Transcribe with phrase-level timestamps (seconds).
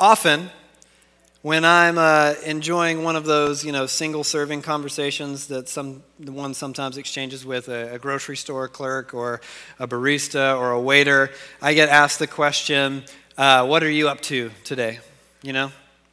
[0.00, 0.50] often
[1.42, 6.54] when I'm uh, enjoying one of those, you know, single serving conversations that some one
[6.54, 9.40] sometimes exchanges with a, a, grocery store clerk or
[9.78, 11.30] a barista or a waiter,
[11.62, 13.04] I get asked the question,
[13.38, 15.00] uh, "What are you up to today?"
[15.42, 15.72] You know,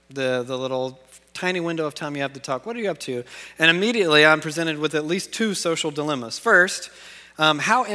[0.09, 0.99] the the little
[1.33, 2.65] tiny window of time you have to talk.
[2.65, 3.23] What are you up to?
[3.59, 6.39] And immediately I'm presented with at least two social dilemmas.
[6.39, 6.89] First,
[7.39, 7.85] um, how,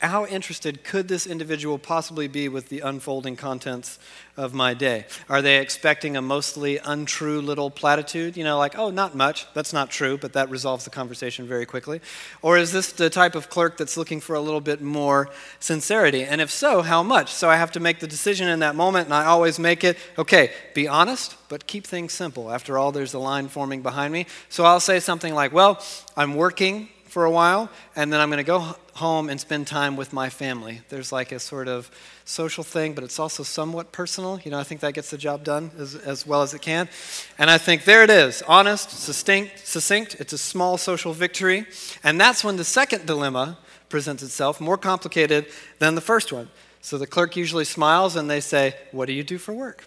[0.00, 3.98] how interested could this individual possibly be with the unfolding contents
[4.36, 5.06] of my day?
[5.28, 8.36] Are they expecting a mostly untrue little platitude?
[8.36, 9.46] You know, like, oh, not much.
[9.54, 12.00] That's not true, but that resolves the conversation very quickly.
[12.40, 15.30] Or is this the type of clerk that's looking for a little bit more
[15.60, 16.24] sincerity?
[16.24, 17.32] And if so, how much?
[17.32, 19.96] So I have to make the decision in that moment, and I always make it
[20.18, 22.50] okay, be honest, but keep things simple.
[22.50, 24.26] After all, there's a line forming behind me.
[24.48, 25.80] So I'll say something like, well,
[26.16, 29.96] I'm working for a while, and then I'm going to go home and spend time
[29.96, 30.80] with my family.
[30.88, 31.90] There's like a sort of
[32.24, 34.40] social thing, but it's also somewhat personal.
[34.42, 36.88] You know, I think that gets the job done as, as well as it can.
[37.36, 40.16] And I think there it is honest, succinct, succinct.
[40.20, 41.66] It's a small social victory.
[42.02, 43.58] And that's when the second dilemma
[43.90, 45.44] presents itself, more complicated
[45.80, 46.48] than the first one.
[46.80, 49.86] So the clerk usually smiles and they say, What do you do for work?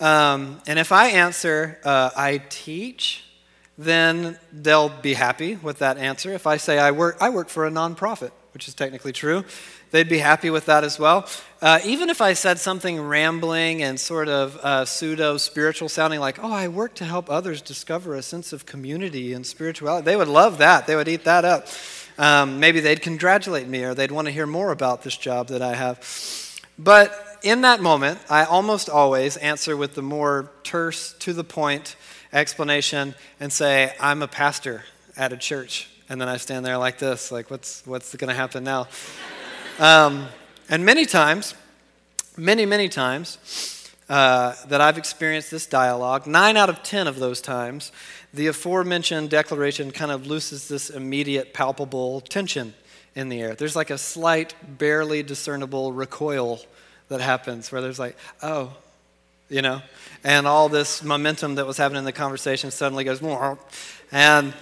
[0.00, 3.22] Um, and if I answer, uh, I teach,
[3.84, 6.32] then they'll be happy with that answer.
[6.32, 9.44] If I say I work, I work for a nonprofit, which is technically true,
[9.90, 11.28] they'd be happy with that as well.
[11.60, 16.42] Uh, even if I said something rambling and sort of uh, pseudo spiritual sounding, like,
[16.42, 20.28] oh, I work to help others discover a sense of community and spirituality, they would
[20.28, 20.86] love that.
[20.86, 21.68] They would eat that up.
[22.18, 25.62] Um, maybe they'd congratulate me or they'd want to hear more about this job that
[25.62, 26.00] I have.
[26.78, 31.96] But in that moment, I almost always answer with the more terse, to the point,
[32.32, 34.84] explanation and say, I'm a pastor
[35.16, 35.88] at a church.
[36.08, 38.88] And then I stand there like this, like, what's, what's going to happen now?
[39.78, 40.26] um,
[40.68, 41.54] and many times,
[42.36, 47.40] many, many times uh, that I've experienced this dialogue, nine out of ten of those
[47.40, 47.92] times,
[48.34, 52.74] the aforementioned declaration kind of loses this immediate, palpable tension
[53.14, 53.54] in the air.
[53.54, 56.60] There's like a slight, barely discernible recoil
[57.08, 58.74] that happens where there's like, oh,
[59.52, 59.82] you know?
[60.24, 63.58] And all this momentum that was happening in the conversation suddenly goes, more.
[64.10, 64.54] and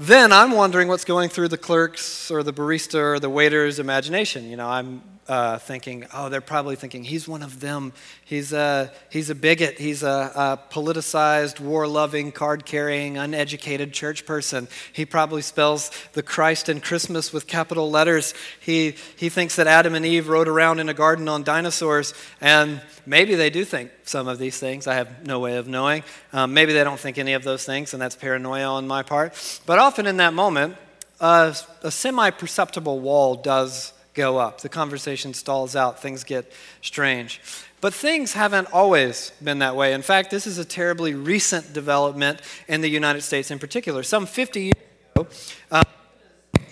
[0.00, 4.48] then I'm wondering what's going through the clerk's or the barista or the waiter's imagination.
[4.48, 7.92] You know, I'm uh, thinking, oh, they're probably thinking he's one of them.
[8.24, 9.78] He's a, he's a bigot.
[9.78, 14.68] He's a, a politicized, war loving, card carrying, uneducated church person.
[14.92, 18.32] He probably spells the Christ and Christmas with capital letters.
[18.58, 22.14] He, he thinks that Adam and Eve rode around in a garden on dinosaurs.
[22.40, 24.86] And maybe they do think some of these things.
[24.86, 26.04] I have no way of knowing.
[26.32, 29.34] Um, maybe they don't think any of those things, and that's paranoia on my part.
[29.66, 30.76] But often in that moment,
[31.20, 31.52] uh,
[31.82, 34.60] a semi perceptible wall does go up.
[34.62, 36.52] The conversation stalls out, things get
[36.82, 37.40] strange.
[37.80, 39.92] But things haven't always been that way.
[39.92, 44.02] In fact, this is a terribly recent development in the United States in particular.
[44.02, 44.74] Some 50 years
[45.14, 45.28] ago,
[45.70, 45.84] uh,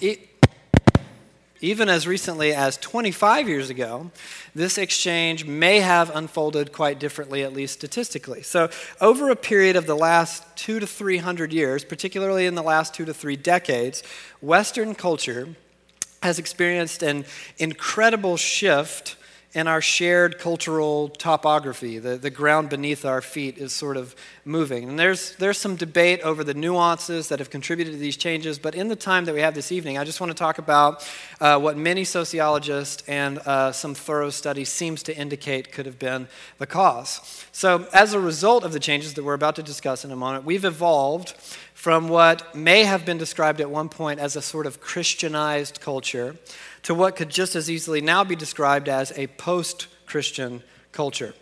[0.00, 0.28] it,
[1.60, 4.10] even as recently as 25 years ago,
[4.52, 8.42] this exchange may have unfolded quite differently, at least statistically.
[8.42, 8.68] So,
[9.00, 13.04] over a period of the last two to 300 years, particularly in the last two
[13.04, 14.02] to three decades,
[14.40, 15.54] Western culture
[16.22, 17.24] has experienced an
[17.58, 19.16] incredible shift
[19.56, 21.98] in our shared cultural topography.
[21.98, 24.86] The, the ground beneath our feet is sort of moving.
[24.86, 28.74] And there's, there's some debate over the nuances that have contributed to these changes, but
[28.74, 31.08] in the time that we have this evening, I just want to talk about
[31.40, 36.28] uh, what many sociologists and uh, some thorough study seems to indicate could have been
[36.58, 37.42] the cause.
[37.50, 40.44] So, as a result of the changes that we're about to discuss in a moment,
[40.44, 41.32] we've evolved
[41.72, 46.36] from what may have been described at one point as a sort of Christianized culture
[46.86, 51.34] to what could just as easily now be described as a post Christian culture.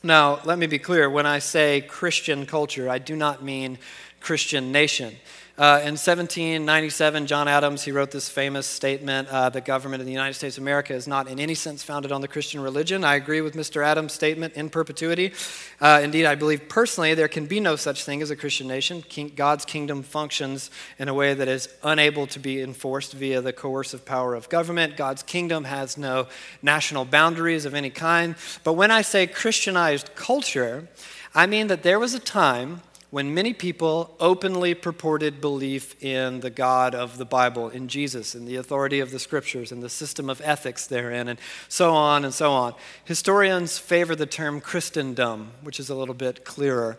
[0.00, 3.78] Now, let me be clear when I say Christian culture, I do not mean
[4.20, 5.16] Christian nation.
[5.60, 10.12] Uh, in 1797, John Adams, he wrote this famous statement, uh, the government of the
[10.12, 13.04] United States of America is not in any sense founded on the Christian religion.
[13.04, 13.84] I agree with Mr.
[13.84, 15.34] Adams' statement in perpetuity.
[15.78, 19.02] Uh, indeed, I believe personally there can be no such thing as a Christian nation.
[19.02, 23.52] King, God's kingdom functions in a way that is unable to be enforced via the
[23.52, 24.96] coercive power of government.
[24.96, 26.26] God's kingdom has no
[26.62, 28.34] national boundaries of any kind.
[28.64, 30.88] But when I say Christianized culture,
[31.34, 32.80] I mean that there was a time
[33.10, 38.44] when many people openly purported belief in the God of the Bible, in Jesus, in
[38.44, 42.32] the authority of the scriptures, and the system of ethics therein, and so on and
[42.32, 42.74] so on.
[43.04, 46.98] Historians favor the term Christendom, which is a little bit clearer.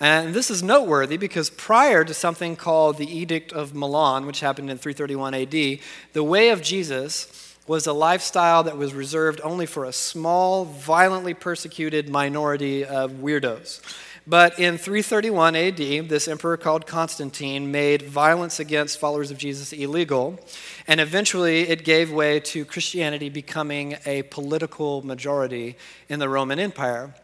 [0.00, 4.70] And this is noteworthy because prior to something called the Edict of Milan, which happened
[4.70, 5.80] in 331 AD,
[6.12, 11.34] the way of Jesus was a lifestyle that was reserved only for a small, violently
[11.34, 13.82] persecuted minority of weirdos.
[14.28, 15.76] But in 331 AD,
[16.10, 20.38] this emperor called Constantine made violence against followers of Jesus illegal,
[20.86, 25.78] and eventually it gave way to Christianity becoming a political majority
[26.10, 27.14] in the Roman Empire.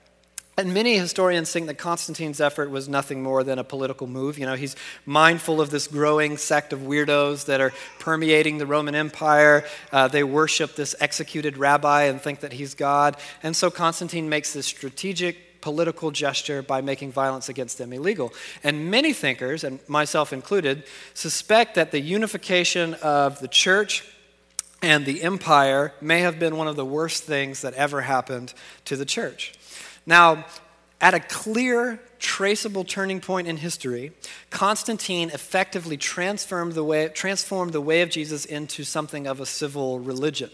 [0.56, 4.38] And many historians think that Constantine's effort was nothing more than a political move.
[4.38, 4.74] You know, he's
[5.04, 9.64] mindful of this growing sect of weirdos that are permeating the Roman Empire.
[9.92, 13.18] Uh, they worship this executed rabbi and think that he's God.
[13.42, 18.34] And so Constantine makes this strategic political gesture by making violence against them illegal.
[18.62, 20.84] And many thinkers, and myself included,
[21.14, 24.04] suspect that the unification of the church
[24.82, 28.52] and the empire may have been one of the worst things that ever happened
[28.84, 29.54] to the church.
[30.04, 30.44] Now,
[31.00, 34.12] at a clear, traceable turning point in history,
[34.50, 39.98] Constantine effectively transformed the way, transformed the way of Jesus into something of a civil
[39.98, 40.50] religion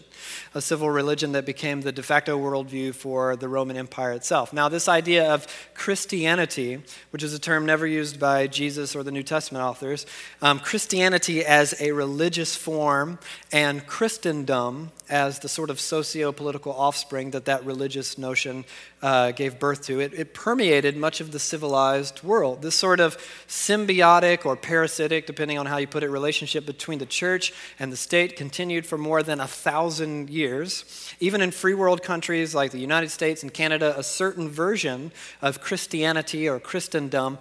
[0.53, 4.53] a civil religion that became the de facto worldview for the Roman Empire itself.
[4.53, 6.81] Now, this idea of Christianity,
[7.11, 10.05] which is a term never used by Jesus or the New Testament authors,
[10.41, 13.19] um, Christianity as a religious form
[13.51, 18.65] and Christendom as the sort of socio political offspring that that religious notion
[19.01, 22.61] uh, gave birth to, it, it permeated much of the civilized world.
[22.61, 23.17] This sort of
[23.47, 27.97] symbiotic or parasitic, depending on how you put it, relationship between the church and the
[27.97, 30.85] state continued for more than a thousand years.
[31.19, 35.11] Even in free world countries like the United States and Canada, a certain version
[35.41, 37.37] of Christianity or Christendom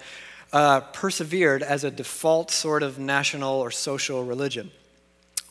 [0.53, 4.73] uh, persevered as a default sort of national or social religion.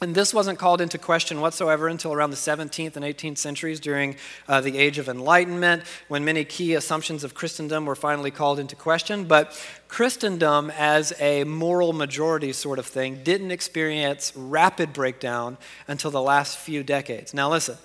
[0.01, 4.16] And this wasn't called into question whatsoever until around the 17th and 18th centuries during
[4.48, 8.78] uh, the Age of Enlightenment, when many key assumptions of Christendom were finally called into
[8.78, 9.25] question.
[9.25, 16.22] But Christendom, as a moral majority sort of thing, didn't experience rapid breakdown until the
[16.22, 17.34] last few decades.
[17.34, 17.75] Now, listen,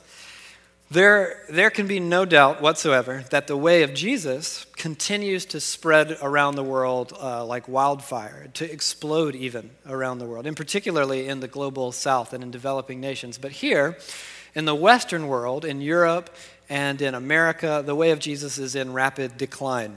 [0.94, 6.16] there, there can be no doubt whatsoever that the way of Jesus continues to spread
[6.22, 11.40] around the world uh, like wildfire, to explode even around the world, and particularly in
[11.40, 13.38] the global south and in developing nations.
[13.38, 13.98] But here,
[14.54, 16.30] in the Western world, in Europe
[16.68, 19.96] and in America, the way of Jesus is in rapid decline.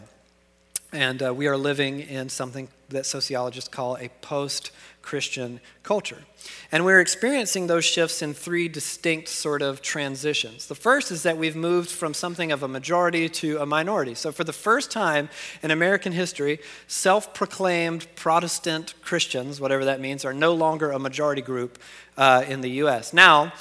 [0.92, 4.72] And uh, we are living in something that sociologists call a post
[5.08, 6.22] Christian culture.
[6.70, 10.68] And we're experiencing those shifts in three distinct sort of transitions.
[10.68, 14.16] The first is that we've moved from something of a majority to a minority.
[14.16, 15.30] So, for the first time
[15.64, 21.42] in American history, self proclaimed Protestant Christians, whatever that means, are no longer a majority
[21.42, 21.80] group
[22.18, 23.14] uh, in the U.S.
[23.14, 23.54] Now,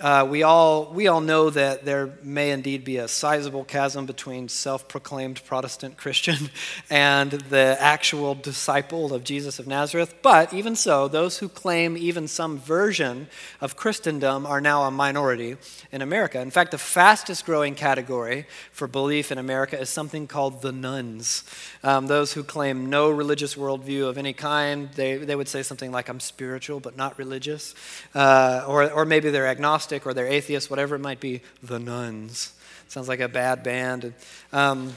[0.00, 4.48] uh, we, all, we all know that there may indeed be a sizable chasm between
[4.48, 6.48] self proclaimed Protestant Christian
[6.90, 10.14] and the actual disciple of Jesus of Nazareth.
[10.22, 13.28] But even so, those who claim even some version
[13.60, 15.58] of Christendom are now a minority
[15.92, 16.40] in America.
[16.40, 21.44] In fact, the fastest growing category for belief in America is something called the nones.
[21.82, 25.92] Um, those who claim no religious worldview of any kind, they, they would say something
[25.92, 27.74] like, I'm spiritual but not religious.
[28.14, 31.78] Uh, or, or maybe they're agnostic agnostic or they're atheists, whatever it might be, the
[31.78, 32.52] nones.
[32.88, 34.12] Sounds like a bad band.
[34.52, 34.94] Um,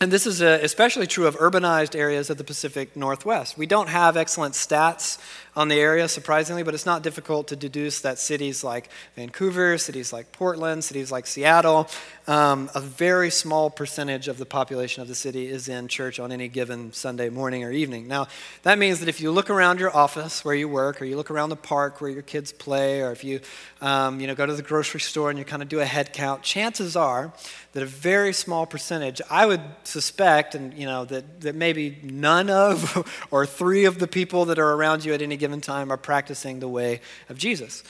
[0.00, 3.56] and this is uh, especially true of urbanized areas of the Pacific Northwest.
[3.56, 5.18] We don't have excellent stats
[5.56, 10.12] on the area, surprisingly, but it's not difficult to deduce that cities like Vancouver, cities
[10.12, 11.88] like Portland, cities like Seattle,
[12.26, 16.32] um, a very small percentage of the population of the city is in church on
[16.32, 18.08] any given Sunday morning or evening.
[18.08, 18.28] Now,
[18.62, 21.30] that means that if you look around your office where you work, or you look
[21.30, 23.40] around the park where your kids play, or if you,
[23.80, 26.12] um, you know, go to the grocery store and you kind of do a head
[26.12, 27.32] count, chances are
[27.74, 32.48] that a very small percentage, I would suspect, and you know, that, that maybe none
[32.48, 35.98] of or three of the people that are around you at any given time are
[35.98, 37.84] practicing the way of Jesus.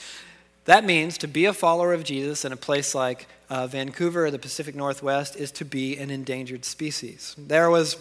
[0.65, 4.31] That means to be a follower of Jesus in a place like uh, Vancouver or
[4.31, 7.33] the Pacific Northwest is to be an endangered species.
[7.37, 7.95] There was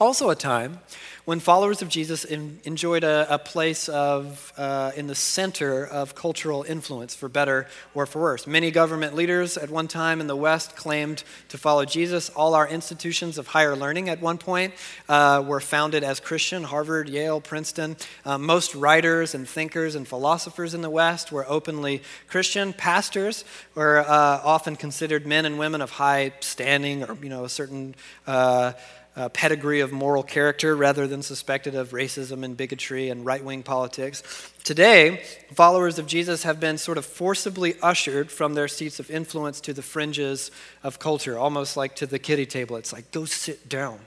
[0.00, 0.80] also a time
[1.26, 6.14] when followers of Jesus in, enjoyed a, a, place of, uh, in the center of
[6.14, 8.46] cultural influence, for better or for worse.
[8.46, 12.30] Many government leaders at one time in the West claimed to follow Jesus.
[12.30, 14.72] All our institutions of higher learning at one point
[15.08, 17.96] uh, were founded as Christian Harvard, Yale, Princeton.
[18.24, 22.72] Uh, most writers and thinkers and philosophers in the West were openly Christian.
[22.72, 27.48] Pastors were uh, often considered men and women of high standing or, you know, a
[27.48, 27.94] certain
[29.16, 33.62] uh, pedigree of moral character rather than suspected of racism and bigotry and right wing
[33.62, 34.22] politics.
[34.64, 39.60] Today, followers of Jesus have been sort of forcibly ushered from their seats of influence
[39.62, 40.50] to the fringes
[40.82, 42.76] of culture, almost like to the kiddie table.
[42.76, 43.98] It's like, go sit down.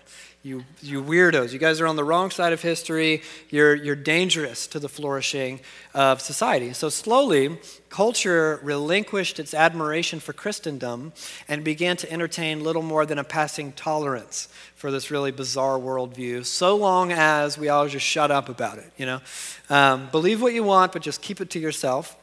[0.46, 3.22] You, you weirdos, you guys are on the wrong side of history.
[3.50, 5.62] You're, you're dangerous to the flourishing
[5.94, 6.74] of society.
[6.74, 11.14] So, slowly, culture relinquished its admiration for Christendom
[11.48, 16.46] and began to entertain little more than a passing tolerance for this really bizarre worldview,
[16.46, 18.92] so long as we all just shut up about it.
[18.98, 19.22] You know,
[19.70, 22.18] um, believe what you want, but just keep it to yourself.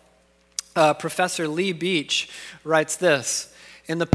[0.76, 2.28] Uh, Professor Lee Beach
[2.64, 3.50] writes this
[3.86, 4.08] in the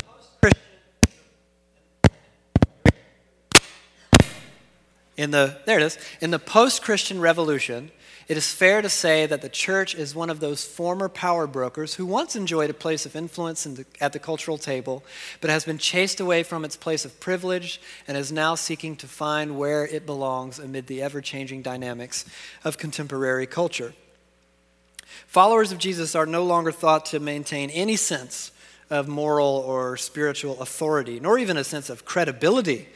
[5.18, 5.98] In the, there it is.
[6.22, 7.92] In the post Christian revolution,
[8.28, 11.94] it is fair to say that the church is one of those former power brokers
[11.94, 15.04] who once enjoyed a place of influence the, at the cultural table,
[15.42, 19.08] but has been chased away from its place of privilege and is now seeking to
[19.08, 22.26] find where it belongs amid the ever changing dynamics
[22.64, 23.94] of contemporary culture.
[25.28, 28.52] Followers of Jesus are no longer thought to maintain any sense
[28.90, 32.88] of moral or spiritual authority, nor even a sense of credibility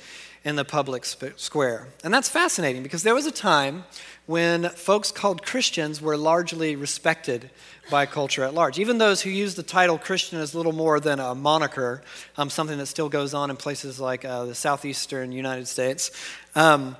[0.43, 1.88] in the public sp- square.
[2.03, 3.84] And that's fascinating because there was a time
[4.25, 7.50] when folks called Christians were largely respected
[7.89, 8.77] by culture at large.
[8.77, 12.03] Even those who use the title Christian as little more than a moniker,
[12.38, 16.12] um, something that still goes on in places like uh, the southeastern United States,
[16.55, 16.96] um,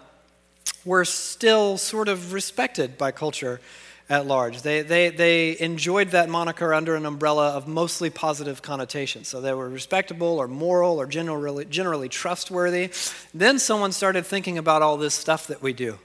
[0.86, 3.62] were still sort of respected by culture
[4.10, 4.64] at large.
[4.64, 9.28] They, they, they enjoyed that moniker under an umbrella of mostly positive connotations.
[9.28, 12.90] So they were respectable or moral or generally, generally trustworthy.
[13.34, 16.00] Then someone started thinking about all this stuff that we do.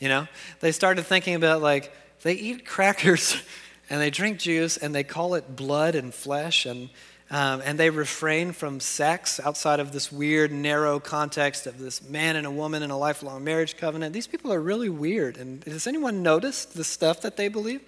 [0.00, 0.26] You know,
[0.60, 1.92] they started thinking about like,
[2.22, 3.36] they eat crackers
[3.90, 6.88] and they drink juice and they call it blood and flesh and
[7.32, 12.36] um, and they refrain from sex outside of this weird, narrow context of this man
[12.36, 14.12] and a woman in a lifelong marriage covenant.
[14.12, 15.38] These people are really weird.
[15.38, 17.80] And has anyone noticed the stuff that they believe?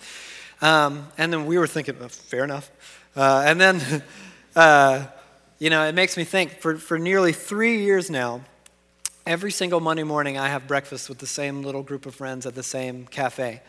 [0.63, 2.71] Um, and then we were thinking, oh, fair enough.
[3.15, 4.03] Uh, and then,
[4.57, 5.07] uh,
[5.59, 8.41] you know, it makes me think for, for nearly three years now,
[9.27, 12.55] every single Monday morning, I have breakfast with the same little group of friends at
[12.55, 13.61] the same cafe.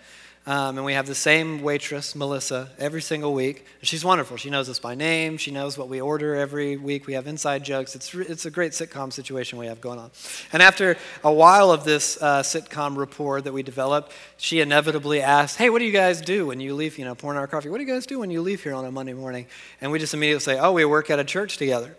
[0.48, 3.66] Um, and we have the same waitress, Melissa, every single week.
[3.82, 4.38] She's wonderful.
[4.38, 5.38] She knows us by name.
[5.38, 7.08] She knows what we order every week.
[7.08, 7.96] We have inside jokes.
[7.96, 10.12] It's, it's a great sitcom situation we have going on.
[10.54, 15.58] And after a while of this uh, sitcom rapport that we developed, she inevitably asked,
[15.58, 17.70] Hey, what do you guys do when you leave, you know, pouring our coffee?
[17.70, 19.48] What do you guys do when you leave here on a Monday morning?
[19.82, 21.96] And we just immediately say, Oh, we work at a church together.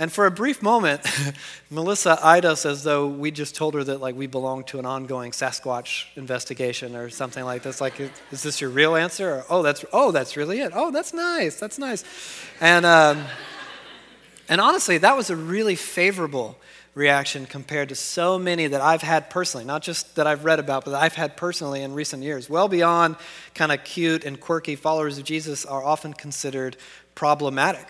[0.00, 1.02] And for a brief moment,
[1.70, 4.86] Melissa eyed us as though we just told her that like we belong to an
[4.86, 7.80] ongoing Sasquatch investigation or something like this.
[7.80, 8.00] Like,
[8.30, 9.36] is this your real answer?
[9.36, 10.72] Or, oh, that's oh, that's really it.
[10.74, 11.58] Oh, that's nice.
[11.58, 12.04] That's nice.
[12.60, 13.24] And um,
[14.48, 16.56] and honestly, that was a really favorable
[16.94, 20.84] reaction compared to so many that I've had personally, not just that I've read about,
[20.84, 22.48] but that I've had personally in recent years.
[22.48, 23.16] Well beyond
[23.54, 26.76] kind of cute and quirky followers of Jesus are often considered
[27.14, 27.86] problematic.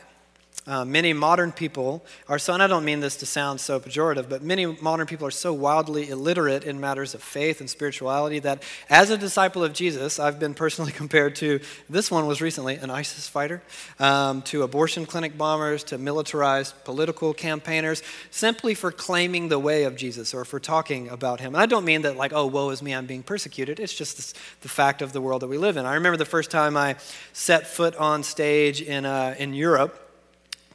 [0.69, 4.29] Uh, many modern people are so, and I don't mean this to sound so pejorative,
[4.29, 8.63] but many modern people are so wildly illiterate in matters of faith and spirituality that
[8.91, 12.91] as a disciple of Jesus, I've been personally compared to this one was recently an
[12.91, 13.63] ISIS fighter,
[13.99, 19.97] um, to abortion clinic bombers, to militarized political campaigners, simply for claiming the way of
[19.97, 21.55] Jesus or for talking about him.
[21.55, 23.81] And I don't mean that, like, oh, woe is me, I'm being persecuted.
[23.81, 25.87] It's just this, the fact of the world that we live in.
[25.87, 26.97] I remember the first time I
[27.33, 30.05] set foot on stage in, uh, in Europe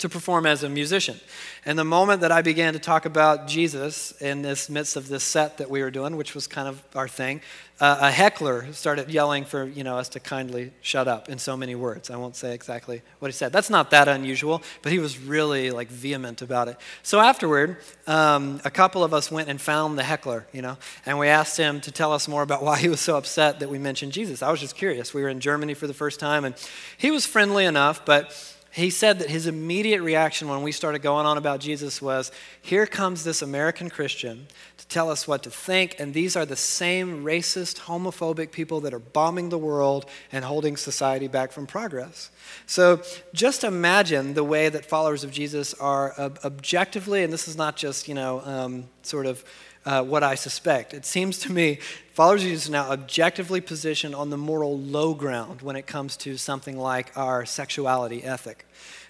[0.03, 1.17] to perform as a musician.
[1.65, 5.23] And the moment that I began to talk about Jesus in this midst of this
[5.23, 7.39] set that we were doing, which was kind of our thing,
[7.79, 11.55] uh, a heckler started yelling for you know us to kindly shut up in so
[11.55, 12.09] many words.
[12.09, 13.53] I won't say exactly what he said.
[13.53, 16.75] That's not that unusual, but he was really like vehement about it.
[17.01, 21.17] So afterward, um, a couple of us went and found the heckler, you know, and
[21.17, 23.79] we asked him to tell us more about why he was so upset that we
[23.79, 24.43] mentioned Jesus.
[24.43, 25.13] I was just curious.
[25.13, 26.55] We were in Germany for the first time, and
[26.97, 31.25] he was friendly enough, but he said that his immediate reaction when we started going
[31.25, 35.95] on about Jesus was here comes this American Christian to tell us what to think,
[35.99, 40.75] and these are the same racist, homophobic people that are bombing the world and holding
[40.75, 42.31] society back from progress.
[42.65, 43.01] So
[43.33, 46.13] just imagine the way that followers of Jesus are
[46.43, 49.45] objectively, and this is not just, you know, um, sort of
[49.85, 50.93] uh, what I suspect.
[50.93, 51.79] It seems to me
[52.13, 56.15] followers of Jesus are now objectively positioned on the moral low ground when it comes
[56.17, 58.65] to something like our sexuality ethic.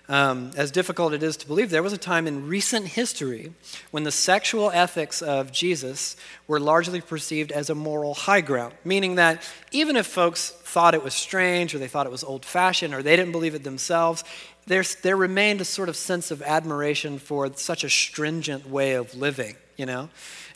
[0.10, 3.54] Um, as difficult it is to believe, there was a time in recent history
[3.92, 9.16] when the sexual ethics of Jesus were largely perceived as a moral high ground, meaning
[9.16, 12.94] that even if folks thought it was strange or they thought it was old fashioned
[12.94, 14.26] or they didn't believe it themselves,
[14.66, 19.16] there's, there remained a sort of sense of admiration for such a stringent way of
[19.16, 20.10] living, you know?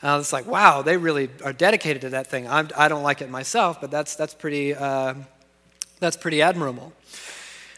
[0.03, 2.47] Uh, it's like, wow, they really are dedicated to that thing.
[2.47, 5.15] I'm, I do not like it myself, but that's, that's, pretty, uh,
[5.99, 6.93] that's pretty admirable.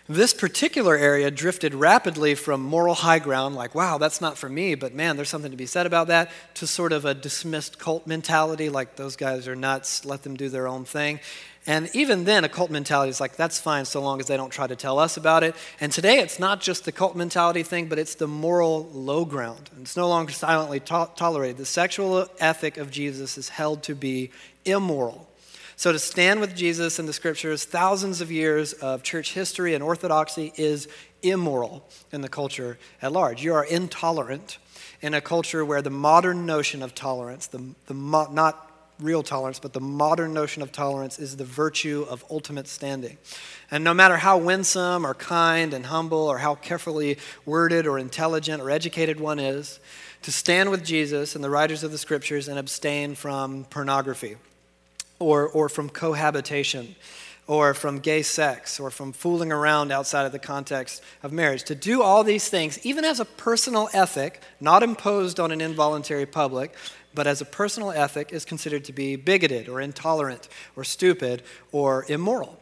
[0.08, 4.74] This particular area drifted rapidly from moral high ground, like, wow, that's not for me,
[4.74, 8.08] but man, there's something to be said about that, to sort of a dismissed cult
[8.08, 11.20] mentality, like those guys are nuts, let them do their own thing.
[11.70, 14.50] And even then, a cult mentality is like, that's fine so long as they don't
[14.50, 15.56] try to tell us about it.
[15.80, 19.70] And today, it's not just the cult mentality thing, but it's the moral low ground.
[19.74, 21.58] And it's no longer silently to- tolerated.
[21.58, 24.32] The sexual ethic of Jesus is held to be
[24.66, 25.30] immoral.
[25.76, 29.84] So, to stand with Jesus in the scriptures, thousands of years of church history and
[29.84, 30.88] orthodoxy is
[31.22, 33.44] immoral in the culture at large.
[33.44, 34.58] You are intolerant
[35.02, 38.69] in a culture where the modern notion of tolerance, the, the mo- not
[39.00, 43.18] real tolerance, but the modern notion of tolerance is the virtue of ultimate standing.
[43.72, 48.62] And no matter how winsome or kind and humble or how carefully worded or intelligent
[48.62, 49.80] or educated one is,
[50.24, 54.36] to stand with Jesus and the writers of the scriptures and abstain from pornography
[55.18, 56.96] or, or from cohabitation
[57.48, 61.64] or from gay sex or from fooling around outside of the context of marriage.
[61.64, 66.28] To do all these things, even as a personal ethic, not imposed on an involuntary
[66.28, 66.76] public,
[67.14, 72.06] but as a personal ethic, is considered to be bigoted or intolerant or stupid or
[72.08, 72.60] immoral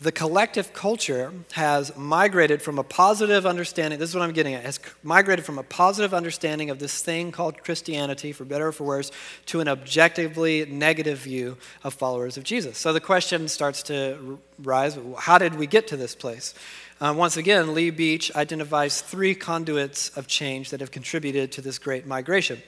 [0.00, 4.62] the collective culture has migrated from a positive understanding, this is what I'm getting at,
[4.62, 8.84] has migrated from a positive understanding of this thing called Christianity, for better or for
[8.84, 9.10] worse,
[9.46, 12.76] to an objectively negative view of followers of Jesus.
[12.76, 16.52] So the question starts to rise how did we get to this place?
[17.00, 21.78] Uh, once again, Lee Beach identifies three conduits of change that have contributed to this
[21.78, 22.62] great migration.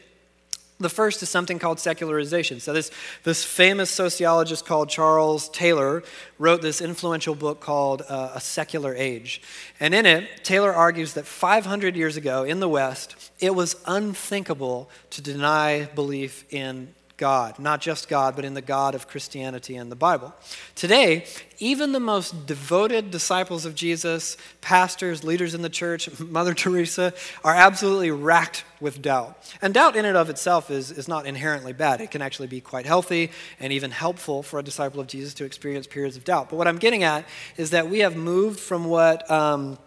[0.81, 2.61] The first is something called secularization.
[2.61, 2.93] So, this,
[3.25, 6.05] this famous sociologist called Charles Taylor
[6.39, 9.43] wrote this influential book called uh, A Secular Age.
[9.81, 14.89] And in it, Taylor argues that 500 years ago in the West, it was unthinkable
[15.11, 19.91] to deny belief in God, not just God, but in the God of Christianity and
[19.91, 20.33] the Bible.
[20.77, 21.27] Today,
[21.59, 27.55] even the most devoted disciples of Jesus, pastors, leaders in the church, Mother Teresa, are
[27.55, 29.37] absolutely racked with doubt.
[29.61, 32.01] And doubt in and of itself is, is not inherently bad.
[32.01, 35.45] It can actually be quite healthy and even helpful for a disciple of Jesus to
[35.45, 36.51] experience periods of doubt.
[36.51, 39.29] But what I'm getting at is that we have moved from what.
[39.31, 39.79] Um,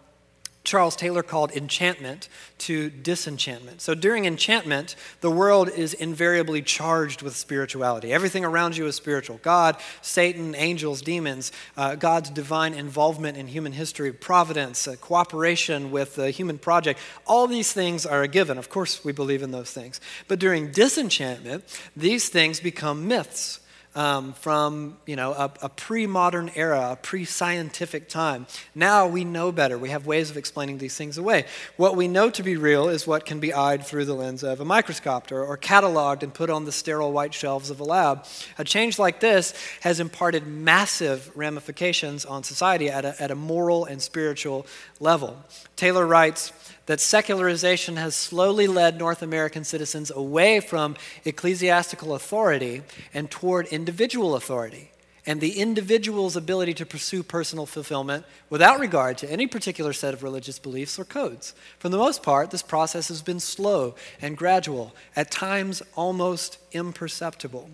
[0.64, 2.28] Charles Taylor called enchantment
[2.58, 3.80] to disenchantment.
[3.80, 8.12] So during enchantment, the world is invariably charged with spirituality.
[8.12, 13.72] Everything around you is spiritual God, Satan, angels, demons, uh, God's divine involvement in human
[13.72, 17.00] history, providence, uh, cooperation with the human project.
[17.26, 18.56] All these things are a given.
[18.56, 20.00] Of course, we believe in those things.
[20.28, 21.64] But during disenchantment,
[21.96, 23.58] these things become myths
[23.94, 28.46] um, from you know a, a pre-modern era, a pre-scientific time.
[28.74, 29.76] Now we know better.
[29.78, 31.44] We have ways of explaining these things away.
[31.76, 34.60] What we know to be real is what can be eyed through the lens of
[34.60, 38.26] a microscope or, or cataloged and put on the sterile white shelves of a lab.
[38.58, 43.84] A change like this has imparted massive ramifications on society at a, at a moral
[43.84, 44.66] and spiritual
[45.00, 45.36] level.
[45.76, 46.52] Taylor writes
[46.86, 52.82] that secularization has slowly led North American citizens away from ecclesiastical authority
[53.14, 54.92] and toward individual authority
[55.24, 60.22] and the individual's ability to pursue personal fulfillment without regard to any particular set of
[60.22, 61.54] religious beliefs or codes.
[61.78, 67.70] For the most part, this process has been slow and gradual, at times almost imperceptible.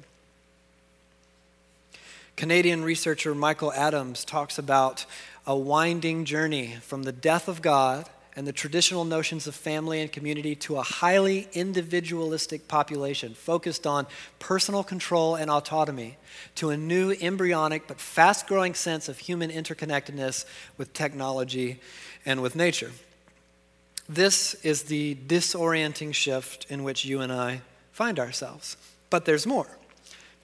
[2.37, 5.07] Canadian researcher Michael Adams talks about
[5.47, 10.13] a winding journey from the death of God and the traditional notions of family and
[10.13, 14.07] community to a highly individualistic population focused on
[14.39, 16.17] personal control and autonomy,
[16.55, 20.45] to a new embryonic but fast growing sense of human interconnectedness
[20.77, 21.81] with technology
[22.25, 22.93] and with nature.
[24.09, 28.77] This is the disorienting shift in which you and I find ourselves.
[29.11, 29.67] But there's more.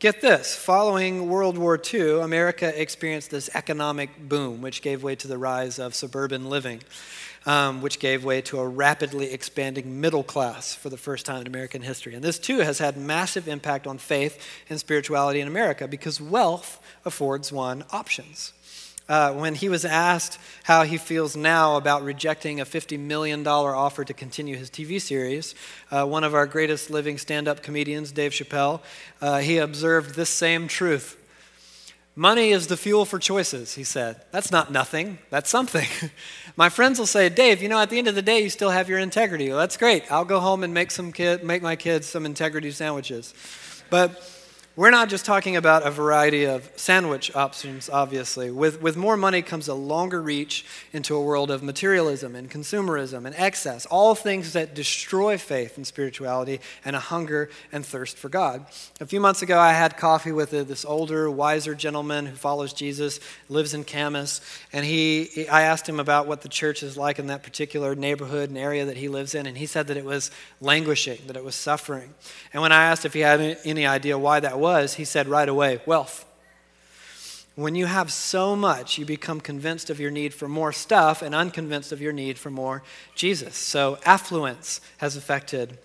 [0.00, 5.28] Get this following World War II, America experienced this economic boom, which gave way to
[5.28, 6.83] the rise of suburban living
[7.46, 11.46] um, which gave way to a rapidly expanding middle class for the first time in
[11.46, 12.14] American history.
[12.14, 16.80] And this, too, has had massive impact on faith and spirituality in America because wealth
[17.04, 18.52] affords one options.
[19.07, 24.02] Uh, when he was asked how he feels now about rejecting a $50 million offer
[24.02, 25.54] to continue his TV series,
[25.90, 28.80] uh, one of our greatest living stand up comedians, Dave Chappelle,
[29.20, 31.20] uh, he observed this same truth
[32.16, 34.20] Money is the fuel for choices, he said.
[34.31, 35.88] That's not nothing, that's something.
[36.57, 38.70] My friends will say, Dave, you know, at the end of the day, you still
[38.70, 39.48] have your integrity.
[39.48, 40.11] Well, that's great.
[40.12, 43.35] I'll go home and make, some kid, make my kids some integrity sandwiches.
[43.90, 44.22] But
[44.76, 48.50] we're not just talking about a variety of sandwich options, obviously.
[48.50, 53.24] With, with more money comes a longer reach into a world of materialism and consumerism
[53.24, 58.28] and excess, all things that destroy faith and spirituality and a hunger and thirst for
[58.28, 58.66] God.
[59.00, 63.20] A few months ago, I had coffee with this older, wiser gentleman who follows Jesus,
[63.48, 64.40] lives in Camas,
[64.72, 68.48] and he, I asked him about what the church is like in that particular neighborhood
[68.48, 71.44] and area that he lives in, and he said that it was languishing, that it
[71.44, 72.12] was suffering.
[72.52, 74.58] And when I asked if he had any idea why that
[74.94, 76.24] he said right away, wealth.
[77.57, 81.35] When you have so much, you become convinced of your need for more stuff and
[81.35, 82.83] unconvinced of your need for more
[83.14, 83.57] Jesus.
[83.57, 85.79] So, affluence has affected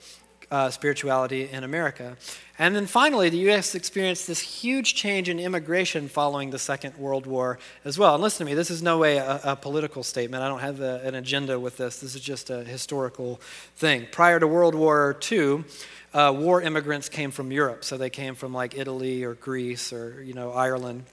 [0.51, 2.17] uh, spirituality in America.
[2.57, 3.75] And then finally, the U.S.
[3.75, 8.15] experienced this huge change in immigration following the Second World War as well.
[8.15, 10.43] And listen to me, this is no way a, a political statement.
[10.43, 11.99] I don't have a, an agenda with this.
[11.99, 13.39] This is just a historical
[13.75, 14.07] thing.
[14.11, 15.63] Prior to World War II,
[16.13, 17.83] uh, war immigrants came from Europe.
[17.83, 21.03] So they came from like Italy or Greece or, you know, Ireland.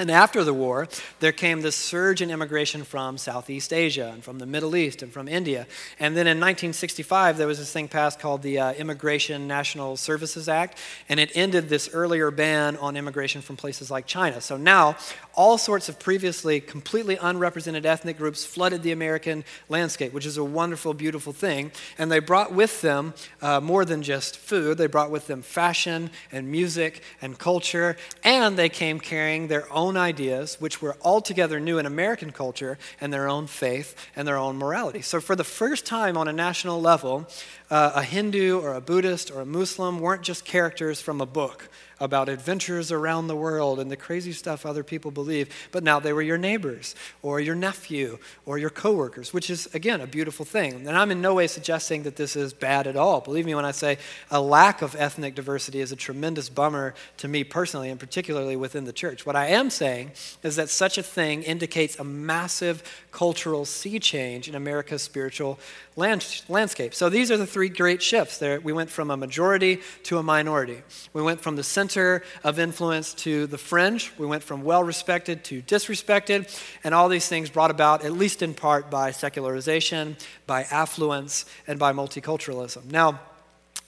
[0.00, 4.38] And after the war, there came this surge in immigration from Southeast Asia and from
[4.38, 5.66] the Middle East and from India.
[5.98, 10.48] And then in 1965, there was this thing passed called the uh, Immigration National Services
[10.48, 10.78] Act,
[11.10, 14.40] and it ended this earlier ban on immigration from places like China.
[14.40, 14.96] So now,
[15.34, 20.44] all sorts of previously completely unrepresented ethnic groups flooded the American landscape, which is a
[20.44, 21.72] wonderful, beautiful thing.
[21.98, 26.10] And they brought with them uh, more than just food, they brought with them fashion
[26.32, 31.58] and music and culture, and they came carrying their own own ideas, which were altogether
[31.58, 35.02] new in American culture, and their own faith and their own morality.
[35.02, 37.26] So, for the first time on a national level,
[37.70, 41.68] uh, a Hindu or a Buddhist or a Muslim weren't just characters from a book
[42.00, 46.14] about adventures around the world and the crazy stuff other people believe, but now they
[46.14, 50.88] were your neighbors or your nephew or your coworkers, which is, again, a beautiful thing.
[50.88, 53.20] And I'm in no way suggesting that this is bad at all.
[53.20, 53.98] Believe me when I say
[54.30, 58.84] a lack of ethnic diversity is a tremendous bummer to me personally, and particularly within
[58.84, 59.26] the church.
[59.26, 64.48] What I am saying is that such a thing indicates a massive cultural sea change
[64.48, 65.58] in America's spiritual
[65.96, 66.94] land, landscape.
[66.94, 68.38] So these are the three great shifts.
[68.38, 70.80] There, we went from a majority to a minority.
[71.12, 74.10] We went from the center of influence to the fringe.
[74.16, 76.48] We went from well respected to disrespected.
[76.82, 81.78] And all these things brought about, at least in part, by secularization, by affluence, and
[81.78, 82.90] by multiculturalism.
[82.90, 83.20] Now,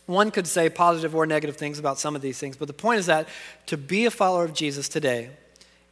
[0.04, 2.98] one could say positive or negative things about some of these things, but the point
[2.98, 3.26] is that
[3.68, 5.30] to be a follower of Jesus today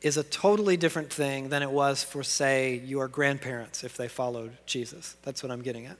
[0.02, 4.52] is a totally different thing than it was for, say, your grandparents if they followed
[4.66, 5.16] Jesus.
[5.22, 5.96] That's what I'm getting at.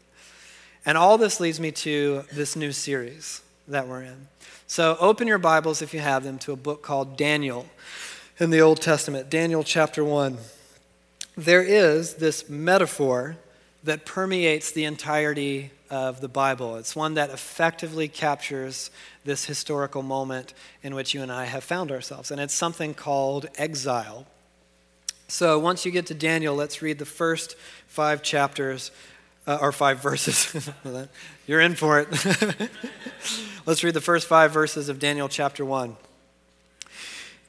[0.86, 4.28] And all this leads me to this new series that we're in.
[4.66, 7.66] So open your Bibles, if you have them, to a book called Daniel
[8.38, 10.38] in the Old Testament, Daniel chapter 1.
[11.36, 13.36] There is this metaphor
[13.84, 16.76] that permeates the entirety of the Bible.
[16.76, 18.90] It's one that effectively captures
[19.24, 23.46] this historical moment in which you and I have found ourselves, and it's something called
[23.58, 24.26] exile.
[25.28, 27.54] So once you get to Daniel, let's read the first
[27.86, 28.90] five chapters
[29.46, 30.70] uh, or five verses.
[31.46, 32.08] You're in for it.
[33.66, 35.96] Let's read the first five verses of Daniel chapter 1.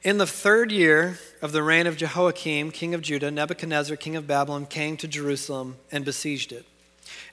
[0.02, 4.26] In the third year of the reign of Jehoiakim, king of Judah, Nebuchadnezzar, king of
[4.26, 6.66] Babylon, came to Jerusalem and besieged it.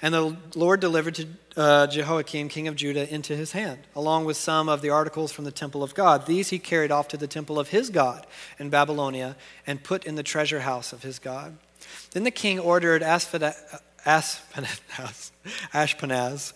[0.01, 4.37] And the Lord delivered to, uh, Jehoiakim, king of Judah, into his hand, along with
[4.37, 6.25] some of the articles from the temple of God.
[6.25, 8.25] These he carried off to the temple of his God
[8.59, 9.35] in Babylonia
[9.67, 11.57] and put in the treasure house of his God.
[12.11, 15.31] Then the king ordered Asphada- Ashpenaz,
[15.73, 16.53] Ashpenaz,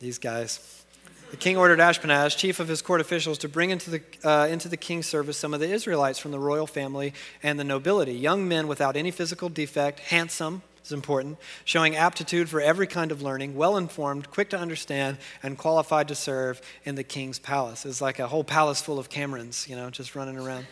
[0.00, 0.84] these guys.
[1.30, 4.68] The king ordered Ashpenaz, chief of his court officials, to bring into the, uh, into
[4.68, 8.46] the king's service some of the Israelites from the royal family and the nobility, young
[8.46, 13.56] men without any physical defect, handsome, is important, showing aptitude for every kind of learning,
[13.56, 17.84] well informed, quick to understand, and qualified to serve in the king's palace.
[17.84, 20.66] It's like a whole palace full of Camerons, you know, just running around.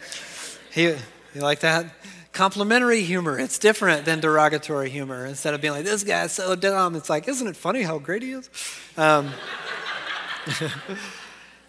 [0.73, 1.87] He, you like that?
[2.35, 3.39] Complimentary humor.
[3.39, 5.25] It's different than derogatory humor.
[5.25, 8.23] Instead of being like, this guy's so dumb, it's like, isn't it funny how great
[8.23, 8.51] he is?
[8.97, 9.31] Um,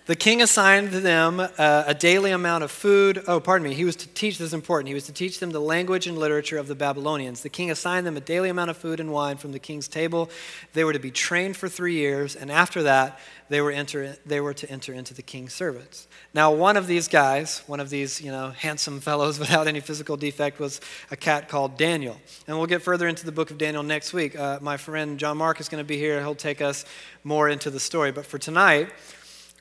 [0.08, 3.24] the king assigned them uh, a daily amount of food.
[3.28, 3.74] Oh, pardon me.
[3.74, 4.88] He was to teach, this is important.
[4.88, 7.42] He was to teach them the language and literature of the Babylonians.
[7.42, 10.30] The king assigned them a daily amount of food and wine from the king's table.
[10.74, 14.40] They were to be trained for three years, and after that, they were, enter, they
[14.40, 16.08] were to enter into the king's service.
[16.36, 20.18] Now, one of these guys, one of these, you know, handsome fellows without any physical
[20.18, 22.18] defect, was a cat called Daniel.
[22.48, 24.38] And we'll get further into the book of Daniel next week.
[24.38, 26.20] Uh, my friend John Mark is going to be here.
[26.20, 26.86] He'll take us
[27.24, 28.12] more into the story.
[28.12, 28.92] But for tonight,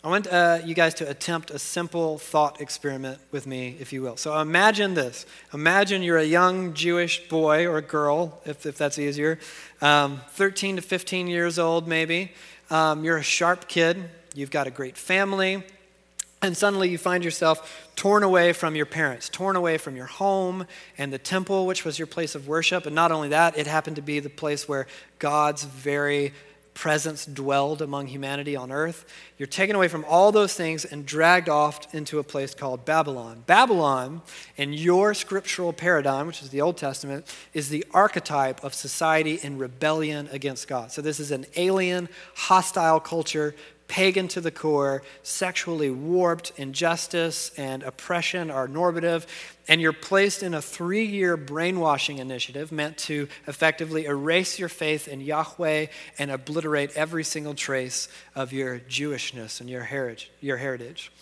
[0.05, 4.03] I want uh, you guys to attempt a simple thought experiment with me, if you
[4.03, 4.19] will.
[4.19, 5.25] So imagine this.
[5.55, 9.39] Imagine you're a young Jewish boy or girl, if, if that's easier,
[9.81, 12.33] um, 13 to 15 years old, maybe.
[12.69, 14.11] Um, you're a sharp kid.
[14.35, 15.65] You've got a great family.
[16.43, 20.67] And suddenly you find yourself torn away from your parents, torn away from your home
[20.99, 22.85] and the temple, which was your place of worship.
[22.85, 24.87] And not only that, it happened to be the place where
[25.19, 26.35] God's very
[26.75, 29.07] presence dwelled among humanity on earth.
[29.39, 33.45] You're taken away from all those things and dragged off into a place called Babylon.
[33.47, 34.23] Babylon,
[34.57, 39.57] in your scriptural paradigm, which is the Old Testament, is the archetype of society in
[39.57, 40.93] rebellion against God.
[40.93, 43.55] So this is an alien, hostile culture
[43.89, 49.27] pagan to the core, sexually warped, injustice and oppression are normative,
[49.69, 55.09] and you're placed in a three year brainwashing initiative meant to effectively erase your faith
[55.09, 55.87] in Yahweh
[56.19, 60.31] and obliterate every single trace of your Jewishness and your heritage.
[60.41, 61.13] Your heritage.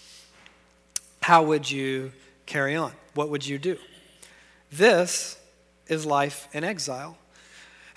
[1.22, 2.12] How would you
[2.46, 2.92] carry on?
[3.14, 3.78] What would you do?
[4.70, 5.38] This
[5.86, 7.16] is life in exile.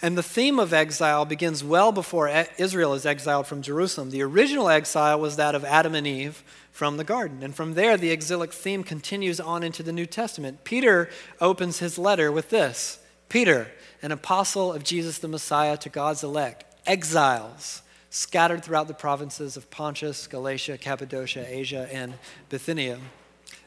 [0.02, 4.10] And the theme of exile begins well before Israel is exiled from Jerusalem.
[4.10, 7.42] The original exile was that of Adam and Eve from the garden.
[7.42, 10.66] And from there, the exilic theme continues on into the New Testament.
[10.66, 16.24] Peter opens his letter with this Peter, an apostle of Jesus the Messiah to God's
[16.24, 22.14] elect, exiles scattered throughout the provinces of Pontus, Galatia, Cappadocia, Asia, and
[22.50, 23.00] Bithynia.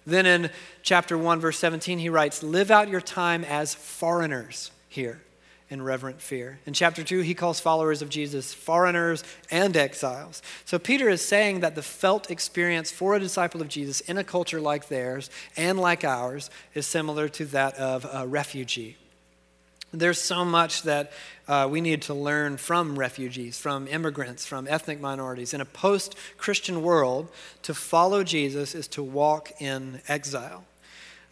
[0.07, 0.51] Then in
[0.83, 5.21] chapter 1, verse 17, he writes, Live out your time as foreigners here
[5.71, 6.59] in reverent fear.
[6.67, 10.43] In chapter 2, he calls followers of Jesus foreigners and exiles.
[10.65, 14.25] So Peter is saying that the felt experience for a disciple of Jesus in a
[14.25, 18.97] culture like theirs and like ours is similar to that of a refugee.
[19.93, 21.13] There's so much that
[21.47, 25.55] uh, we need to learn from refugees, from immigrants, from ethnic minorities.
[25.55, 27.29] In a post Christian world,
[27.63, 30.65] to follow Jesus is to walk in exile.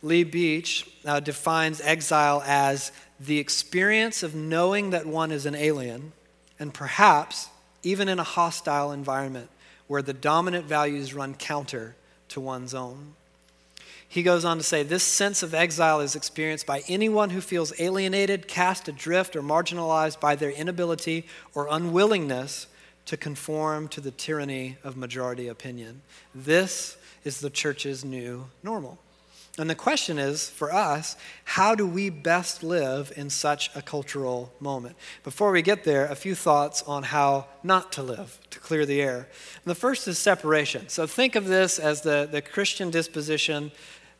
[0.02, 6.12] Lee Beach uh, defines exile as the experience of knowing that one is an alien,
[6.58, 7.48] and perhaps
[7.82, 9.48] even in a hostile environment
[9.86, 11.94] where the dominant values run counter
[12.28, 13.14] to one's own.
[14.08, 17.72] He goes on to say this sense of exile is experienced by anyone who feels
[17.80, 22.66] alienated, cast adrift, or marginalized by their inability or unwillingness
[23.06, 26.02] to conform to the tyranny of majority opinion.
[26.34, 28.98] This is the church's new normal.
[29.58, 34.52] And the question is for us, how do we best live in such a cultural
[34.60, 34.96] moment?
[35.24, 39.00] Before we get there, a few thoughts on how not to live, to clear the
[39.00, 39.16] air.
[39.16, 40.90] And the first is separation.
[40.90, 43.72] So think of this as the, the Christian disposition.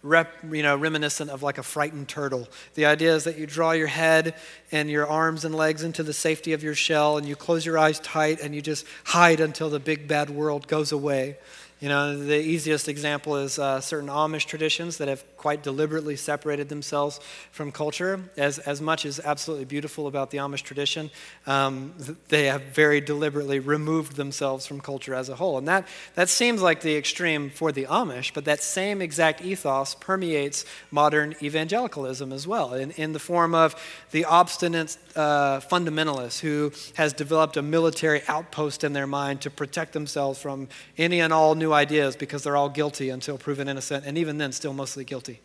[0.03, 2.49] Rep, you know, reminiscent of like a frightened turtle.
[2.75, 4.37] The idea is that you draw your head
[4.71, 7.77] and your arms and legs into the safety of your shell, and you close your
[7.77, 11.39] eyes tight, and you just hide until the big bad world goes away.
[11.81, 16.69] You know, the easiest example is uh, certain Amish traditions that have quite deliberately separated
[16.69, 17.21] themselves
[17.53, 18.21] from culture.
[18.37, 21.11] As, as much as absolutely beautiful about the Amish tradition,
[21.47, 21.93] um,
[22.29, 25.59] they have very deliberately removed themselves from culture as a whole.
[25.59, 29.95] And that, that seems like the extreme for the Amish, but that same exact ethos
[29.95, 33.75] permeates modern evangelicalism as well, in, in the form of
[34.13, 39.93] the obstinate uh, fundamentalist who has developed a military outpost in their mind to protect
[39.93, 44.05] themselves from any and all new new ideas because they're all guilty until proven innocent,
[44.07, 45.36] and even then, still mostly guilty.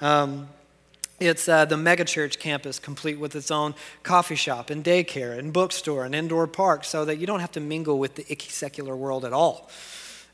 [0.00, 0.48] Um,
[1.18, 6.04] it's uh, the megachurch campus, complete with its own coffee shop and daycare and bookstore
[6.04, 9.24] and indoor park, so that you don't have to mingle with the icky secular world
[9.24, 9.70] at all.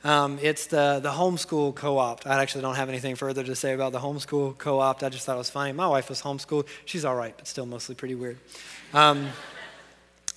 [0.05, 2.27] Um, it's the, the homeschool co op.
[2.27, 5.03] I actually don't have anything further to say about the homeschool co op.
[5.05, 5.72] I just thought it was funny.
[5.72, 6.66] My wife was homeschooled.
[6.85, 8.38] She's all right, but still mostly pretty weird.
[8.92, 9.29] Um,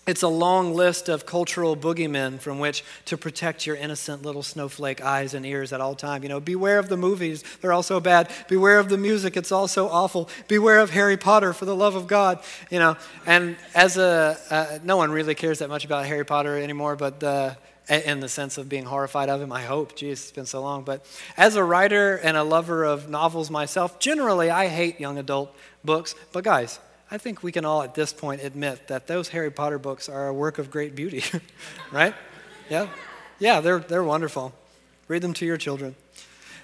[0.08, 5.02] it's a long list of cultural boogeymen from which to protect your innocent little snowflake
[5.02, 6.22] eyes and ears at all time.
[6.22, 8.30] You know, beware of the movies, they're also bad.
[8.48, 10.30] Beware of the music, it's all so awful.
[10.48, 12.39] Beware of Harry Potter, for the love of God.
[12.70, 16.58] You know, and as a, uh, no one really cares that much about Harry Potter
[16.58, 17.58] anymore, but the,
[17.89, 19.96] in the sense of being horrified of him, I hope.
[19.96, 20.84] Geez, it's been so long.
[20.84, 25.56] But as a writer and a lover of novels myself, generally I hate young adult
[25.84, 26.13] books.
[26.32, 26.80] But guys,
[27.12, 30.28] I think we can all at this point admit that those Harry Potter books are
[30.28, 31.24] a work of great beauty,
[31.91, 32.15] right?
[32.68, 32.88] Yeah?
[33.38, 34.54] Yeah, they're, they're wonderful.
[35.08, 35.96] Read them to your children.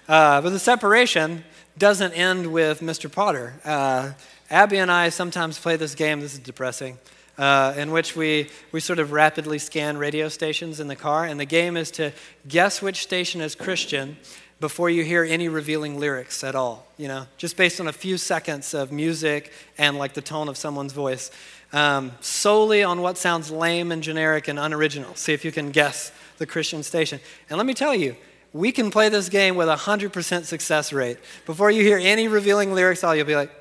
[0.08, 1.44] Uh, but the separation
[1.78, 3.12] doesn't end with Mr.
[3.12, 3.54] Potter.
[3.64, 4.14] Uh,
[4.50, 6.98] Abby and I sometimes play this game, this is depressing,
[7.38, 11.40] uh, in which we, we sort of rapidly scan radio stations in the car, and
[11.40, 12.12] the game is to
[12.48, 14.18] guess which station is Christian
[14.62, 18.16] before you hear any revealing lyrics at all, you know, just based on a few
[18.18, 21.32] seconds of music and like the tone of someone's voice,
[21.74, 25.16] um, solely on what sounds lame and generic and unoriginal.
[25.16, 27.20] See if you can guess the Christian station.
[27.50, 28.16] And let me tell you,
[28.54, 31.18] we can play this game with a 100% success rate.
[31.48, 33.52] Before you hear any revealing lyrics, at all you'll be like,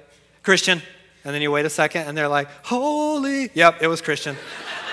[0.43, 0.83] Christian.
[1.25, 3.51] And then you wait a second and they're like, holy.
[3.55, 4.37] Yep, it was Christian.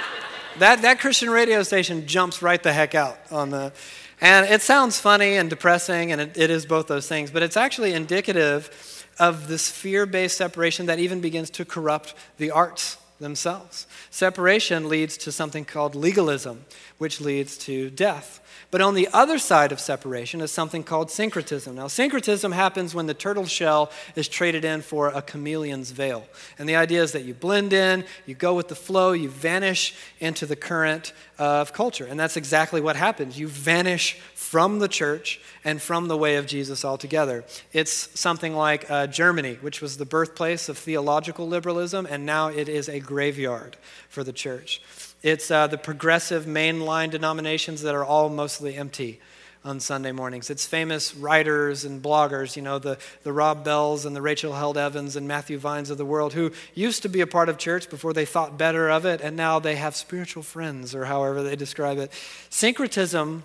[0.60, 3.74] that, that Christian radio station jumps right the heck out on the.
[4.20, 7.58] And it sounds funny and depressing, and it, it is both those things, but it's
[7.58, 13.88] actually indicative of this fear based separation that even begins to corrupt the arts themselves.
[14.10, 16.66] Separation leads to something called legalism,
[16.98, 18.42] which leads to death.
[18.70, 21.76] But on the other side of separation is something called syncretism.
[21.76, 26.26] Now, syncretism happens when the turtle shell is traded in for a chameleon's veil.
[26.60, 29.96] And the idea is that you blend in, you go with the flow, you vanish
[30.20, 32.06] into the current of culture.
[32.06, 33.40] And that's exactly what happens.
[33.40, 37.46] You vanish from the church and from the way of Jesus altogether.
[37.72, 42.68] It's something like uh, Germany, which was the birthplace of theological liberalism, and now it
[42.68, 43.76] is a graveyard
[44.10, 44.82] for the church.
[45.24, 49.20] It's uh, the progressive mainline denominations that are all mostly empty
[49.66, 50.50] on Sunday mornings.
[50.50, 54.78] It's famous writers and bloggers, you know, the, the Rob Bells and the Rachel Held
[54.78, 57.90] Evans and Matthew Vines of the world, who used to be a part of church
[57.90, 61.56] before they thought better of it, and now they have spiritual friends, or however they
[61.56, 62.12] describe it.
[62.50, 63.44] Syncretism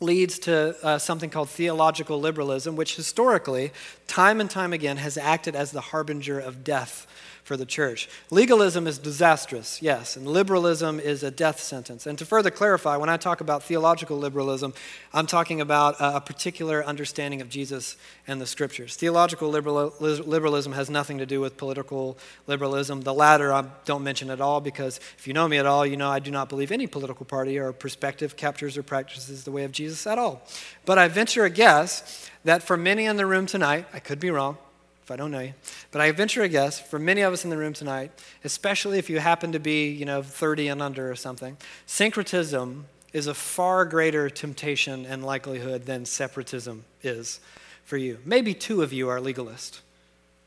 [0.00, 3.70] leads to uh, something called theological liberalism, which historically,
[4.06, 7.06] time and time again, has acted as the harbinger of death
[7.44, 8.08] for the church.
[8.30, 12.06] Legalism is disastrous, yes, and liberalism is a death sentence.
[12.06, 14.72] And to further clarify, when I talk about theological liberalism,
[15.12, 18.96] I'm talking about a particular understanding of Jesus and the scriptures.
[18.96, 23.02] Theological liberalism has nothing to do with political liberalism.
[23.02, 25.98] The latter I don't mention at all because if you know me at all, you
[25.98, 29.64] know I do not believe any political party or perspective captures or practices the way
[29.64, 30.42] of Jesus at all.
[30.86, 34.30] But I venture a guess that for many in the room tonight, I could be
[34.30, 34.56] wrong,
[35.04, 35.52] if I don't know you.
[35.90, 38.10] But I venture a guess for many of us in the room tonight,
[38.42, 43.26] especially if you happen to be, you know, 30 and under or something, syncretism is
[43.26, 47.38] a far greater temptation and likelihood than separatism is
[47.84, 48.18] for you.
[48.24, 49.82] Maybe two of you are legalist.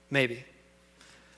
[0.10, 0.44] Maybe.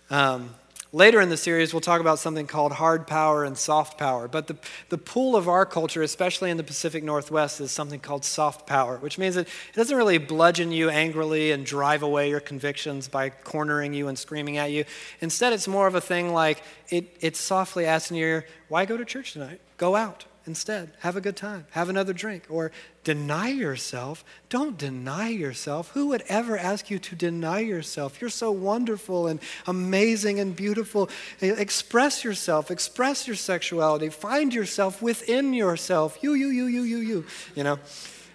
[0.09, 0.55] Um,
[0.91, 4.27] Later in the series, we'll talk about something called hard power and soft power.
[4.27, 4.57] But the,
[4.89, 8.97] the pool of our culture, especially in the Pacific Northwest, is something called soft power,
[8.97, 13.29] which means that it doesn't really bludgeon you angrily and drive away your convictions by
[13.29, 14.83] cornering you and screaming at you.
[15.21, 19.05] Instead, it's more of a thing like it, it's softly asking you, why go to
[19.05, 19.61] church tonight?
[19.77, 20.91] Go out instead.
[20.99, 21.65] Have a good time.
[21.71, 22.43] Have another drink.
[22.49, 22.71] Or
[23.05, 24.25] deny yourself.
[24.49, 25.91] Don't deny yourself.
[25.91, 28.19] Who would ever ask you to deny yourself?
[28.19, 31.09] You're so wonderful and amazing and beautiful.
[31.39, 32.69] Express yourself.
[32.69, 34.09] Express your sexuality.
[34.09, 36.17] Find yourself within yourself.
[36.21, 37.25] You, you, you, you, you, you.
[37.55, 37.79] You know?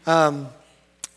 [0.07, 0.48] Um,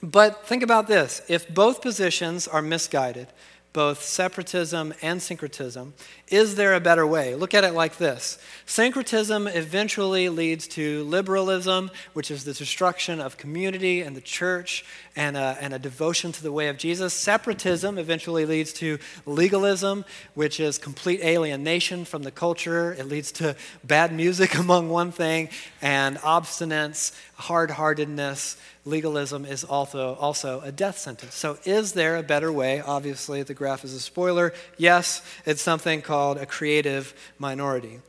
[0.02, 3.28] but think about this if both positions are misguided,
[3.74, 5.94] both separatism and syncretism.
[6.30, 7.36] Is there a better way?
[7.36, 13.38] Look at it like this Syncretism eventually leads to liberalism, which is the destruction of
[13.38, 14.84] community and the church
[15.16, 17.14] and a, and a devotion to the way of Jesus.
[17.14, 22.92] Separatism eventually leads to legalism, which is complete alienation from the culture.
[22.92, 25.48] It leads to bad music, among one thing,
[25.82, 31.36] and obstinance, hard heartedness legalism is also, also a death sentence.
[31.36, 32.80] So, is there a better way?
[32.80, 34.54] Obviously, the graph is a spoiler.
[34.78, 38.00] Yes, it's something called a creative minority.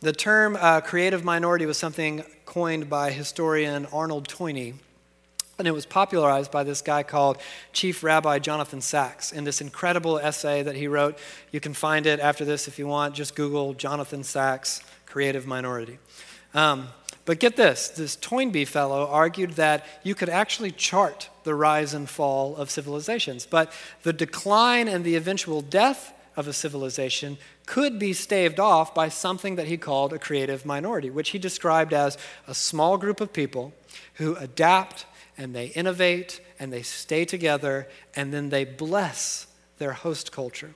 [0.00, 4.74] The term uh, creative minority was something coined by historian Arnold Toynbee.
[5.58, 7.38] And it was popularized by this guy called
[7.72, 11.16] Chief Rabbi Jonathan Sacks in this incredible essay that he wrote.
[11.52, 13.14] You can find it after this if you want.
[13.14, 15.98] Just Google Jonathan Sacks, Creative Minority.
[16.54, 16.88] Um,
[17.24, 22.08] but get this this Toynbee fellow argued that you could actually chart the rise and
[22.08, 23.72] fall of civilizations, but
[24.02, 29.56] the decline and the eventual death of a civilization could be staved off by something
[29.56, 33.72] that he called a creative minority, which he described as a small group of people
[34.14, 39.46] who adapt and they innovate and they stay together and then they bless
[39.78, 40.74] their host culture.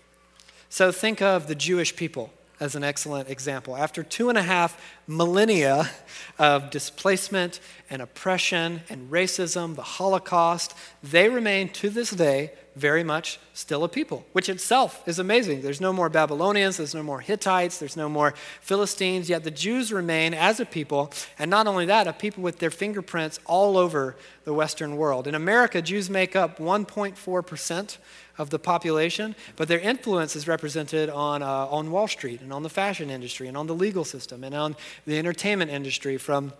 [0.69, 3.77] So think of the Jewish people as an excellent example.
[3.77, 5.91] After two and a half millennia
[6.39, 7.59] of displacement
[7.91, 13.89] and oppression and racism, the Holocaust, they remain to this day very much still a
[13.89, 15.63] people, which itself is amazing.
[15.63, 19.93] There's no more Babylonians, there's no more Hittites, there's no more Philistines, yet the Jews
[19.93, 24.17] remain as a people, and not only that, a people with their fingerprints all over
[24.45, 25.27] the Western world.
[25.27, 27.99] In America, Jews make up 1.4%
[28.39, 32.63] of the population, but their influence is represented on, uh, on Wall Street and on
[32.63, 36.53] the fashion industry and on the legal system and on the entertainment industry from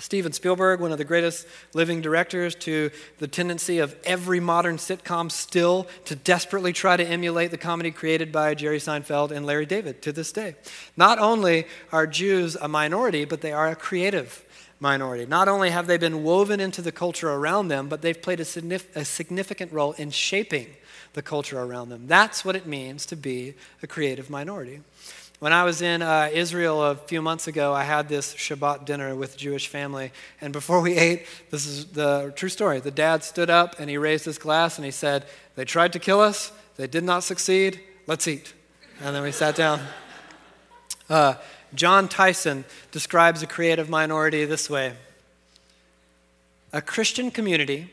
[0.00, 5.30] Steven Spielberg, one of the greatest living directors, to the tendency of every modern sitcom
[5.30, 10.02] still to desperately try to emulate the comedy created by Jerry Seinfeld and Larry David
[10.02, 10.56] to this day.
[10.96, 14.44] Not only are Jews a minority, but they are a creative
[14.80, 15.26] minority.
[15.26, 18.44] Not only have they been woven into the culture around them, but they've played a,
[18.44, 20.68] significant role in shaping
[21.12, 22.06] the culture around them.
[22.06, 24.80] That's what it means to be a creative minority.
[25.40, 29.16] When I was in uh, Israel a few months ago, I had this Shabbat dinner
[29.16, 30.12] with a Jewish family.
[30.42, 32.78] And before we ate, this is the true story.
[32.78, 35.24] The dad stood up and he raised his glass and he said,
[35.56, 38.52] They tried to kill us, they did not succeed, let's eat.
[39.00, 39.80] And then we sat down.
[41.08, 41.34] Uh,
[41.74, 44.92] Jon Tyson describes a creative minority this way
[46.70, 47.90] a Christian community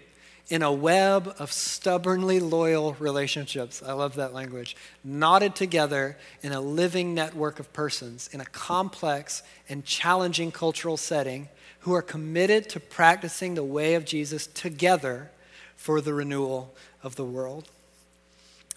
[0.49, 3.83] in a web of stubbornly loyal relationships.
[3.85, 4.77] I love that language.
[5.03, 11.49] Knotted together in a living network of persons in a complex and challenging cultural setting
[11.81, 15.31] who are committed to practicing the way of Jesus together
[15.75, 16.73] for the renewal
[17.03, 17.69] of the world.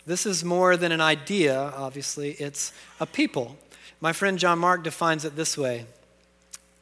[0.07, 3.57] This is more than an idea, obviously, it's a people.
[4.01, 5.87] My friend John Mark defines it this way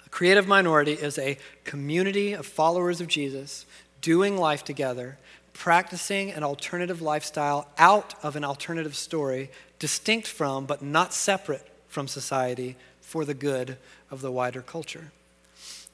[0.06, 3.66] a creative minority is a community of followers of Jesus
[4.00, 5.18] doing life together,
[5.52, 12.06] practicing an alternative lifestyle out of an alternative story, distinct from but not separate from
[12.06, 13.76] society for the good
[14.10, 15.10] of the wider culture.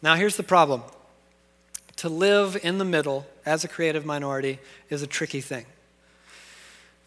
[0.02, 0.82] Now, here's the problem
[1.96, 4.58] to live in the middle as a creative minority
[4.90, 5.64] is a tricky thing.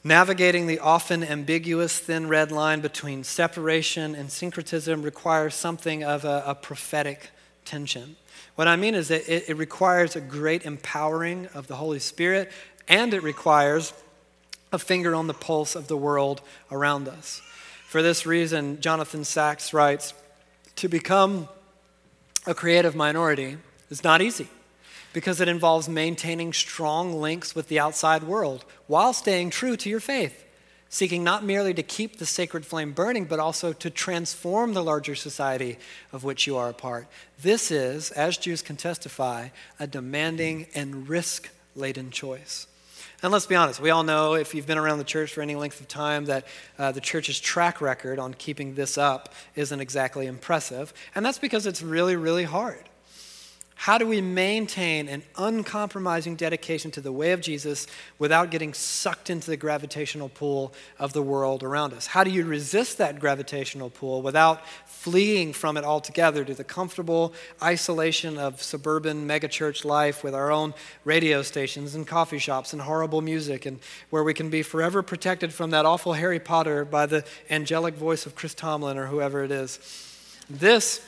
[0.03, 6.43] Navigating the often ambiguous thin red line between separation and syncretism requires something of a,
[6.47, 7.31] a prophetic
[7.67, 8.15] tension.
[8.55, 12.51] What I mean is that it, it requires a great empowering of the Holy Spirit,
[12.87, 13.93] and it requires
[14.71, 16.41] a finger on the pulse of the world
[16.71, 17.41] around us.
[17.87, 20.13] For this reason, Jonathan Sacks writes
[20.77, 21.47] To become
[22.45, 23.57] a creative minority
[23.89, 24.47] is not easy
[25.13, 29.99] because it involves maintaining strong links with the outside world while staying true to your
[29.99, 30.45] faith
[30.89, 35.15] seeking not merely to keep the sacred flame burning, but also to transform the larger
[35.15, 35.77] society
[36.11, 37.07] of which you are a part.
[37.41, 42.67] This is, as Jews can testify, a demanding and risk laden choice.
[43.23, 45.55] And let's be honest, we all know if you've been around the church for any
[45.55, 46.45] length of time that
[46.77, 50.93] uh, the church's track record on keeping this up isn't exactly impressive.
[51.15, 52.83] And that's because it's really, really hard.
[53.79, 57.85] How do we maintain an uncompromising dedication to the way of Jesus
[58.17, 62.07] without getting sucked into the gravitational pull of the world around us?
[62.07, 67.33] How do you resist that gravitational pull without fleeing from it altogether to the comfortable
[67.61, 70.73] isolation of suburban megachurch life with our own
[71.05, 75.53] radio stations and coffee shops and horrible music and where we can be forever protected
[75.53, 79.51] from that awful Harry Potter by the angelic voice of Chris Tomlin or whoever it
[79.51, 79.79] is?
[80.49, 80.99] This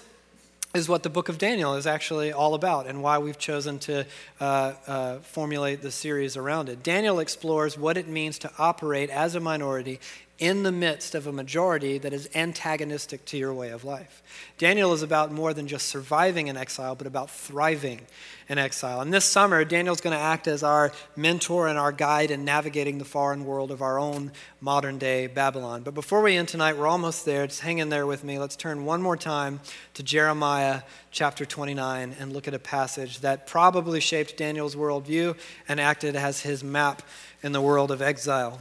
[0.75, 4.05] is what the book of Daniel is actually all about and why we've chosen to
[4.39, 6.83] uh, uh, formulate the series around it.
[6.83, 9.99] Daniel explores what it means to operate as a minority
[10.39, 14.23] in the midst of a majority that is antagonistic to your way of life.
[14.57, 17.99] Daniel is about more than just surviving in exile, but about thriving
[18.47, 19.01] in exile.
[19.01, 22.97] And this summer, Daniel's going to act as our mentor and our guide in navigating
[22.97, 24.31] the foreign world of our own
[24.61, 25.83] modern day Babylon.
[25.83, 27.45] But before we end tonight, we're almost there.
[27.45, 28.39] Just hang in there with me.
[28.39, 29.59] Let's turn one more time
[29.95, 30.81] to Jeremiah
[31.11, 35.37] chapter 29 and look at a passage that probably shaped Daniel's worldview
[35.67, 37.01] and acted as his map
[37.43, 38.59] in the world of exile.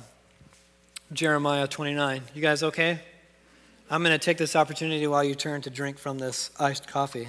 [1.13, 2.21] Jeremiah 29.
[2.35, 3.01] You guys okay?
[3.91, 7.29] I'm going to take this opportunity while you turn to drink from this iced coffee.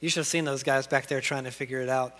[0.00, 2.14] You should have seen those guys back there trying to figure it out.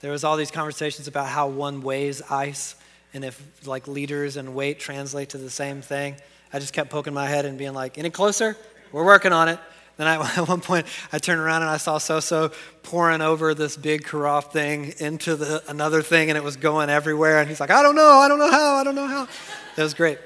[0.00, 2.74] There was all these conversations about how one weighs ice
[3.14, 6.16] and if like liters and weight translate to the same thing.
[6.52, 8.56] I just kept poking my head and being like, "Any closer?
[8.90, 9.60] We're working on it."
[9.98, 13.76] Then I, at one point, I turned around and I saw Soso pouring over this
[13.76, 17.38] big carafe thing into the, another thing, and it was going everywhere.
[17.38, 19.28] And he's like, "I don't know, I don't know how, I don't know how."
[19.76, 20.18] It was great.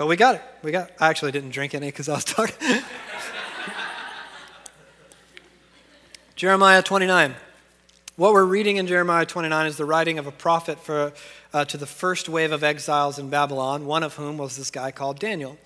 [0.00, 0.42] But we got it.
[0.62, 0.90] We got.
[0.98, 2.54] I actually didn't drink any because I was talking.
[6.36, 7.34] Jeremiah 29.
[8.16, 11.12] What we're reading in Jeremiah 29 is the writing of a prophet for,
[11.52, 14.90] uh, to the first wave of exiles in Babylon, one of whom was this guy
[14.90, 15.58] called Daniel.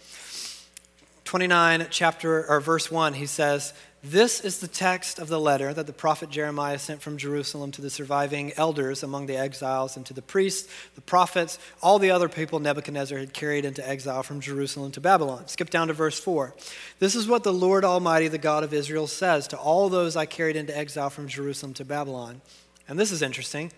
[1.23, 3.73] 29, chapter or verse 1, he says,
[4.05, 7.81] this is the text of the letter that the prophet Jeremiah sent from Jerusalem to
[7.81, 12.29] the surviving elders among the exiles and to the priests, the prophets, all the other
[12.29, 15.49] people Nebuchadnezzar had carried into exile from Jerusalem to Babylon.
[15.49, 16.55] Skip down to verse 4.
[16.99, 20.27] This is what the Lord Almighty, the God of Israel, says to all those I
[20.27, 22.43] carried into exile from Jerusalem to Babylon.
[22.87, 23.73] And this is interesting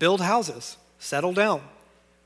[0.00, 1.62] build houses, settle down,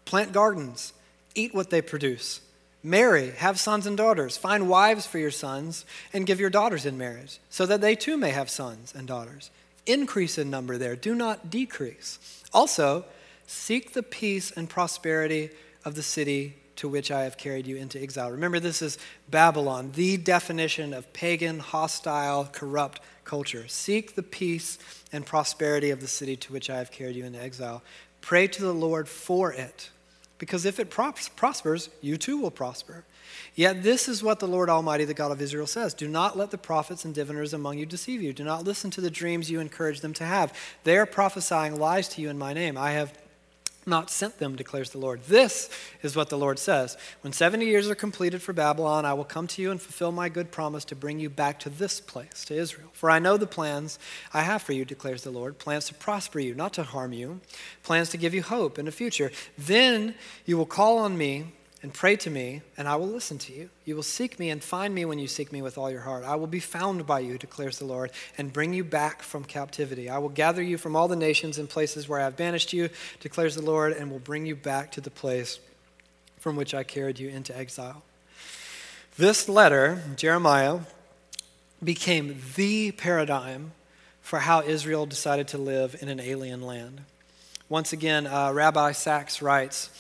[0.07, 0.95] plant gardens,
[1.35, 2.41] eat what they produce
[2.87, 6.99] Marry, have sons and daughters, find wives for your sons, and give your daughters in
[6.99, 9.51] marriage, so that they too may have sons and daughters.
[9.87, 12.19] Increase in number there, do not decrease.
[12.53, 13.07] Also,
[13.47, 15.49] seek the peace and prosperity
[15.83, 18.31] of the city to which I have carried you into exile.
[18.31, 18.99] Remember, this is
[19.31, 23.67] Babylon, the definition of pagan, hostile, corrupt culture.
[23.67, 24.79] Seek the peace
[25.11, 27.83] and prosperity of the city to which I have carried you into exile.
[28.21, 29.89] Pray to the Lord for it
[30.39, 33.05] because if it prospers, you too will prosper.
[33.55, 36.51] Yet this is what the Lord Almighty, the God of Israel, says Do not let
[36.51, 38.33] the prophets and diviners among you deceive you.
[38.33, 40.57] Do not listen to the dreams you encourage them to have.
[40.83, 42.77] They are prophesying lies to you in my name.
[42.77, 43.17] I have
[43.87, 45.23] not sent them, declares the Lord.
[45.25, 45.71] This
[46.03, 49.47] is what the Lord says When 70 years are completed for Babylon, I will come
[49.49, 52.55] to you and fulfill my good promise to bring you back to this place, to
[52.55, 52.89] Israel.
[52.93, 53.99] For I know the plans
[54.33, 57.41] I have for you, declares the Lord plans to prosper you, not to harm you,
[57.83, 59.31] plans to give you hope in the future.
[59.59, 60.15] Then
[60.45, 61.53] you will call on me
[61.85, 63.69] and pray to me, and I will listen to you.
[63.85, 66.25] You will seek me and find me when you seek me with all your heart.
[66.25, 70.09] I will be found by you, declares the Lord, and bring you back from captivity.
[70.09, 72.89] I will gather you from all the nations and places where I have banished you,
[73.21, 75.61] declares the Lord, and will bring you back to the place
[76.39, 78.03] from which I carried you into exile.
[79.19, 80.79] This letter, Jeremiah,
[81.83, 83.73] became the paradigm
[84.23, 87.03] for how Israel decided to live in an alien land.
[87.69, 89.91] Once again, uh, Rabbi Sacks writes,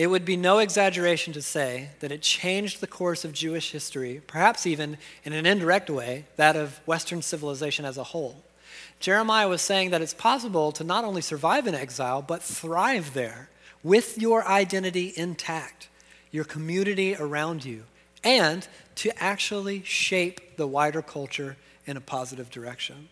[0.00, 4.22] it would be no exaggeration to say that it changed the course of Jewish history,
[4.26, 8.42] perhaps even in an indirect way, that of Western civilization as a whole.
[8.98, 13.50] Jeremiah was saying that it's possible to not only survive in exile, but thrive there
[13.82, 15.90] with your identity intact,
[16.30, 17.84] your community around you,
[18.24, 23.10] and to actually shape the wider culture in a positive direction.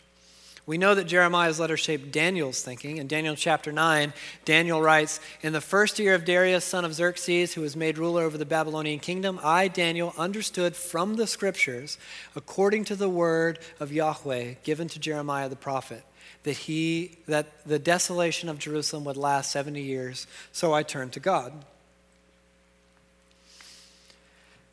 [0.68, 2.98] We know that Jeremiah's letter shaped Daniel's thinking.
[2.98, 4.12] In Daniel chapter 9,
[4.44, 8.22] Daniel writes In the first year of Darius, son of Xerxes, who was made ruler
[8.22, 11.96] over the Babylonian kingdom, I, Daniel, understood from the scriptures,
[12.36, 16.02] according to the word of Yahweh given to Jeremiah the prophet,
[16.42, 20.26] that, he, that the desolation of Jerusalem would last 70 years.
[20.52, 21.64] So I turned to God.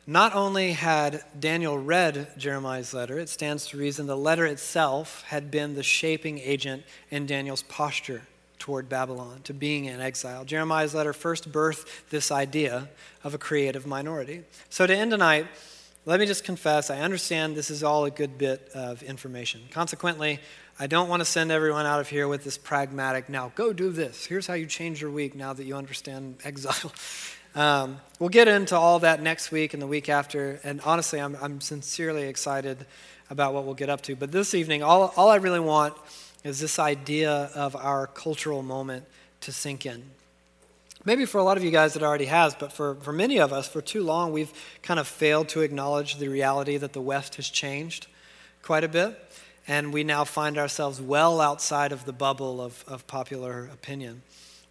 [0.08, 5.50] Not only had Daniel read Jeremiah's letter, it stands to reason the letter itself had
[5.50, 8.22] been the shaping agent in Daniel's posture
[8.60, 10.44] toward Babylon, to being in exile.
[10.44, 12.88] Jeremiah's letter first birthed this idea
[13.24, 14.44] of a creative minority.
[14.70, 15.48] So, to end tonight,
[16.04, 19.62] let me just confess I understand this is all a good bit of information.
[19.72, 20.38] Consequently,
[20.78, 23.90] I don't want to send everyone out of here with this pragmatic, now go do
[23.90, 24.24] this.
[24.24, 26.92] Here's how you change your week now that you understand exile.
[27.56, 30.60] Um, we'll get into all that next week and the week after.
[30.62, 32.84] And honestly, I'm, I'm sincerely excited
[33.30, 34.14] about what we'll get up to.
[34.14, 35.94] But this evening, all, all I really want
[36.44, 39.06] is this idea of our cultural moment
[39.40, 40.02] to sink in.
[41.06, 43.54] Maybe for a lot of you guys it already has, but for, for many of
[43.54, 44.52] us, for too long, we've
[44.82, 48.06] kind of failed to acknowledge the reality that the West has changed
[48.62, 49.18] quite a bit.
[49.66, 54.22] And we now find ourselves well outside of the bubble of, of popular opinion.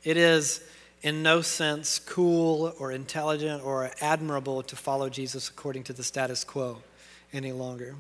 [0.04, 0.62] It is
[1.02, 6.44] in no sense cool or intelligent or admirable to follow Jesus according to the status
[6.44, 6.82] quo
[7.34, 7.96] any longer.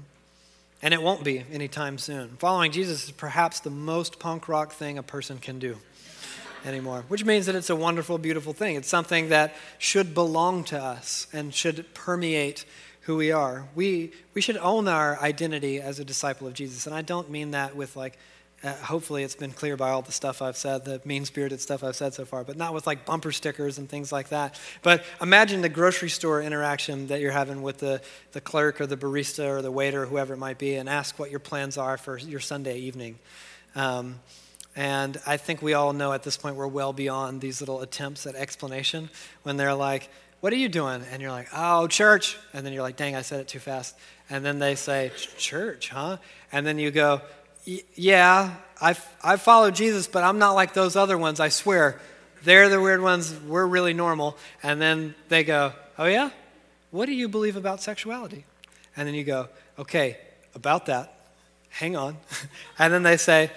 [0.81, 2.29] And it won't be anytime soon.
[2.37, 5.77] Following Jesus is perhaps the most punk rock thing a person can do
[6.65, 8.75] anymore, which means that it's a wonderful, beautiful thing.
[8.75, 12.65] It's something that should belong to us and should permeate
[13.01, 13.67] who we are.
[13.75, 16.87] We, we should own our identity as a disciple of Jesus.
[16.87, 18.17] And I don't mean that with like,
[18.64, 21.84] uh, hopefully, it's been clear by all the stuff I've said, the mean spirited stuff
[21.84, 24.60] I've said so far, but not with like bumper stickers and things like that.
[24.82, 28.01] But imagine the grocery store interaction that you're having with the,
[28.32, 31.20] the clerk or the barista or the waiter, or whoever it might be, and ask
[31.20, 33.20] what your plans are for your Sunday evening.
[33.76, 34.20] Um,
[34.76, 38.26] and I think we all know at this point we're well beyond these little attempts
[38.26, 39.10] at explanation
[39.43, 41.03] when they're like, What are you doing?
[41.12, 42.38] And you're like, Oh, church.
[42.53, 43.95] And then you're like, Dang, I said it too fast.
[44.30, 46.18] And then they say, Church, huh?
[46.51, 47.22] And then you go,
[47.66, 51.99] yeah, I, I follow Jesus, but I'm not like those other ones, I swear.
[52.43, 54.38] They're the weird ones, we're really normal.
[54.61, 56.30] And then they go, oh yeah?
[56.91, 58.45] What do you believe about sexuality?
[58.95, 59.49] And then you go,
[59.80, 60.18] okay,
[60.53, 61.13] about that,
[61.70, 62.18] hang on.
[62.80, 63.51] and then they say,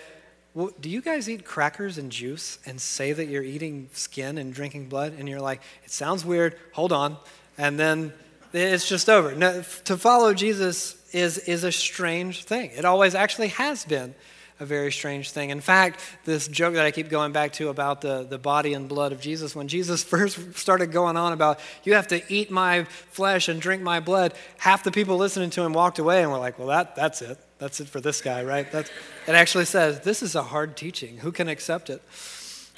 [0.55, 4.53] well, do you guys eat crackers and juice and say that you're eating skin and
[4.53, 5.15] drinking blood?
[5.17, 7.17] And you're like, it sounds weird, hold on.
[7.57, 8.13] And then
[8.53, 9.35] it's just over.
[9.35, 12.71] No, to follow Jesus is, is a strange thing.
[12.71, 14.15] It always actually has been
[14.61, 15.51] a very strange thing.
[15.51, 18.89] In fact, this joke that I keep going back to about the, the body and
[18.89, 22.85] blood of Jesus, when Jesus first started going on about, you have to eat my
[22.85, 26.39] flesh and drink my blood, half the people listening to him walked away and were
[26.39, 27.39] like, well, that, that's it.
[27.59, 28.71] That's it for this guy, right?
[28.71, 28.91] That's,
[29.27, 31.19] it actually says, this is a hard teaching.
[31.19, 32.03] Who can accept it?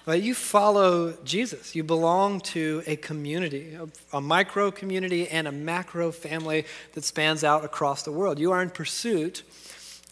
[0.04, 1.74] But you follow Jesus.
[1.74, 3.76] You belong to a community,
[4.12, 8.38] a micro community and a macro family that spans out across the world.
[8.38, 9.42] You are in pursuit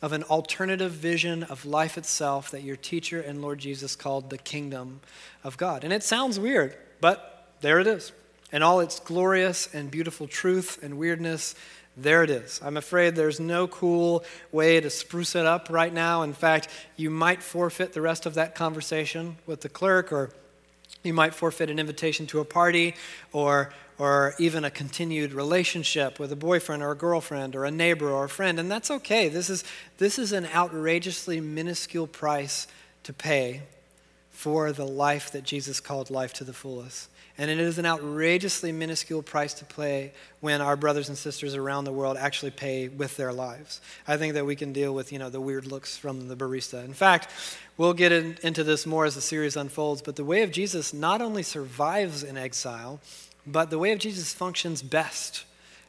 [0.01, 4.39] of an alternative vision of life itself that your teacher and Lord Jesus called the
[4.39, 5.01] kingdom
[5.43, 5.85] of God.
[5.85, 8.13] And it sounds weird, but there it is.
[8.53, 11.55] In all its glorious and beautiful truth and weirdness
[12.01, 12.61] there it is.
[12.63, 16.23] I'm afraid there's no cool way to spruce it up right now.
[16.23, 20.31] In fact, you might forfeit the rest of that conversation with the clerk or
[21.03, 22.95] You might forfeit an invitation to a party
[23.33, 28.11] or, or even a continued relationship with a boyfriend or a girlfriend or a neighbor
[28.11, 29.29] or a friend, and that's okay.
[29.29, 29.65] This is,
[29.99, 32.67] this is an outrageously minuscule price
[33.05, 33.63] to pay
[34.31, 37.09] for the life that Jesus called life to the fullest.
[37.41, 41.85] And it is an outrageously minuscule price to pay when our brothers and sisters around
[41.85, 43.81] the world actually pay with their lives.
[44.09, 46.85] I think that we can deal with, you know, the weird looks from the barista.
[46.85, 47.31] In fact,
[47.77, 50.93] we'll get in, into this more as the series unfolds, but the way of Jesus
[50.93, 53.01] not only survives in exile,
[53.47, 55.45] but the way of Jesus functions best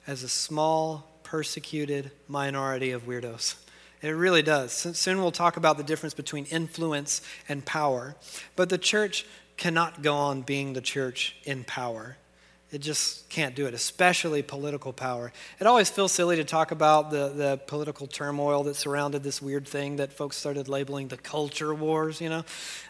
[0.06, 3.56] as a small, persecuted minority of weirdos.
[4.02, 4.72] It really does.
[4.72, 8.16] Soon we'll talk about the difference between influence and power.
[8.56, 9.26] But the church
[9.60, 12.16] cannot go on being the church in power.
[12.72, 15.34] It just can't do it, especially political power.
[15.60, 19.68] It always feels silly to talk about the, the political turmoil that surrounded this weird
[19.68, 22.46] thing that folks started labeling the culture wars, you know?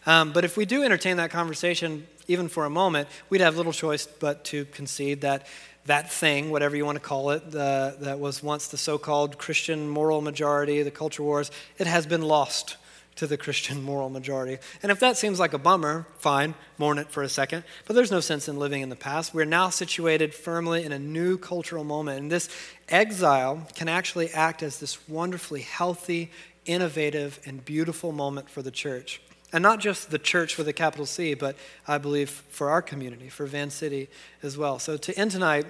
[0.05, 3.73] Um, but if we do entertain that conversation, even for a moment, we'd have little
[3.73, 5.47] choice but to concede that
[5.85, 9.39] that thing, whatever you want to call it, the, that was once the so called
[9.39, 11.49] Christian moral majority, the culture wars,
[11.79, 12.75] it has been lost
[13.19, 14.57] to the Christian moral majority.
[14.81, 17.65] And if that seems like a bummer, fine, mourn it for a second.
[17.85, 19.33] But there's no sense in living in the past.
[19.33, 22.21] We're now situated firmly in a new cultural moment.
[22.21, 22.47] And this
[22.87, 26.31] exile can actually act as this wonderfully healthy,
[26.65, 29.21] innovative, and beautiful moment for the church.
[29.51, 33.27] And not just the church with a capital C, but I believe for our community,
[33.27, 34.07] for Van City
[34.41, 34.79] as well.
[34.79, 35.65] So to end tonight,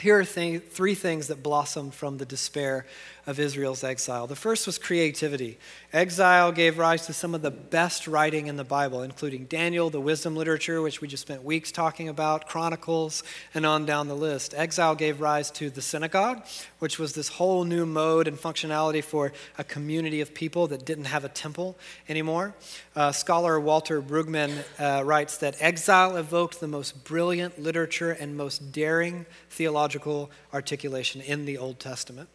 [0.00, 2.84] here are th- three things that blossomed from the despair
[3.26, 4.26] of Israel's exile.
[4.26, 5.58] The first was creativity.
[5.92, 10.00] Exile gave rise to some of the best writing in the Bible, including Daniel, the
[10.00, 13.22] wisdom literature, which we just spent weeks talking about, Chronicles,
[13.54, 14.54] and on down the list.
[14.54, 16.44] Exile gave rise to the synagogue,
[16.80, 21.04] which was this whole new mode and functionality for a community of people that didn't
[21.06, 21.76] have a temple
[22.08, 22.54] anymore.
[22.94, 28.72] Uh, scholar Walter Brueggemann uh, writes that exile evoked the most brilliant literature and most
[28.72, 32.28] daring theological articulation in the Old Testament.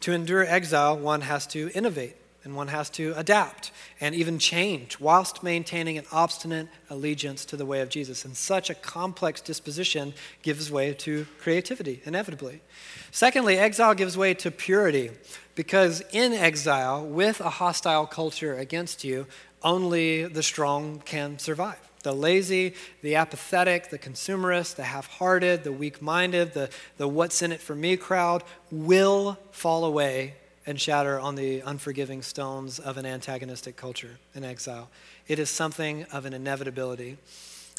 [0.00, 3.70] To endure exile, one has to innovate and one has to adapt
[4.00, 8.24] and even change whilst maintaining an obstinate allegiance to the way of Jesus.
[8.24, 12.62] And such a complex disposition gives way to creativity, inevitably.
[13.10, 15.10] Secondly, exile gives way to purity
[15.54, 19.26] because in exile, with a hostile culture against you,
[19.62, 21.89] only the strong can survive.
[22.02, 27.42] The lazy, the apathetic, the consumerist, the half hearted, the weak minded, the, the what's
[27.42, 30.34] in it for me crowd will fall away
[30.66, 34.88] and shatter on the unforgiving stones of an antagonistic culture in exile.
[35.28, 37.18] It is something of an inevitability.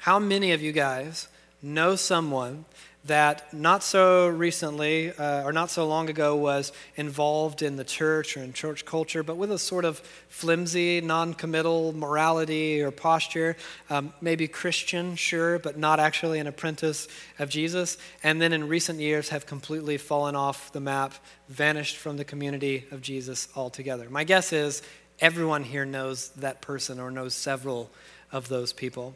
[0.02, 1.28] How many of you guys
[1.62, 2.66] know someone
[3.06, 8.38] that not so recently uh, or not so long ago was involved in the church
[8.38, 10.00] or in church culture, but with a sort of
[10.30, 13.58] flimsy, non committal morality or posture.
[13.90, 17.08] Um, maybe Christian, sure, but not actually an apprentice
[17.40, 17.98] of Jesus.
[18.24, 21.14] And then in recent years have completely fallen off the map,
[21.50, 24.10] vanished from the community of Jesus altogether.
[24.12, 24.84] My guess is
[25.20, 27.90] everyone here knows that person or knows several
[28.32, 29.16] of those people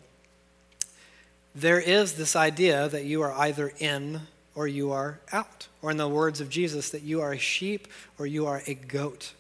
[1.56, 4.22] there is this idea that you are either in
[4.54, 5.68] or you are out.
[5.82, 7.88] Or, in the words of Jesus, that you are a sheep
[8.18, 9.34] or you are a goat.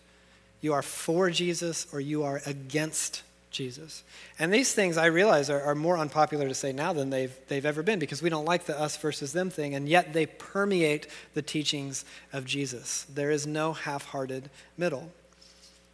[0.61, 4.03] You are for Jesus or you are against Jesus.
[4.37, 7.65] And these things I realize are, are, more unpopular to say now than they've, they've
[7.65, 11.07] ever been because we don't like the us versus them thing, and yet they permeate
[11.33, 12.03] the teachings
[12.33, 13.05] of Jesus.
[13.13, 15.09] There is no half hearted middle.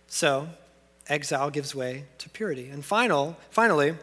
[0.07, 0.49] So,
[1.07, 2.69] exile gives way to purity.
[2.69, 3.95] And final, finally,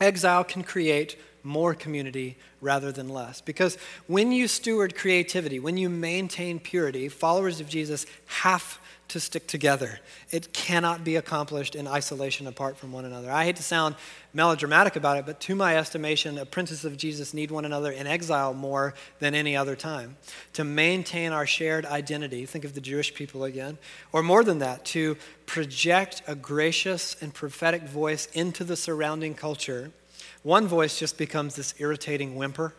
[0.00, 3.40] Exile can create more community rather than less.
[3.40, 3.76] Because
[4.06, 8.78] when you steward creativity, when you maintain purity, followers of Jesus have
[9.10, 9.98] to stick together.
[10.30, 13.30] It cannot be accomplished in isolation apart from one another.
[13.30, 13.96] I hate to sound
[14.32, 18.54] melodramatic about it, but to my estimation, apprentices of Jesus need one another in exile
[18.54, 20.16] more than any other time.
[20.52, 23.78] To maintain our shared identity, think of the Jewish people again,
[24.12, 29.90] or more than that, to project a gracious and prophetic voice into the surrounding culture.
[30.42, 32.74] One voice just becomes this irritating whimper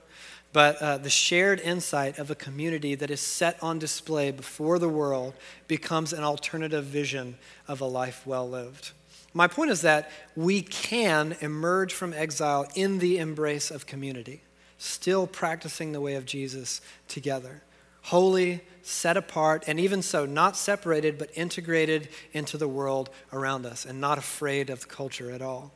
[0.54, 4.90] but uh, the shared insight of a community that is set on display before the
[4.90, 5.34] world
[5.68, 7.38] becomes an alternative vision
[7.68, 8.92] of a life well lived.
[9.34, 14.42] My point is that we can emerge from exile in the embrace of community,
[14.78, 17.64] still practicing the way of Jesus together.
[18.06, 23.86] Holy, set apart, and even so, not separated, but integrated into the world around us
[23.86, 25.72] and not afraid of the culture at all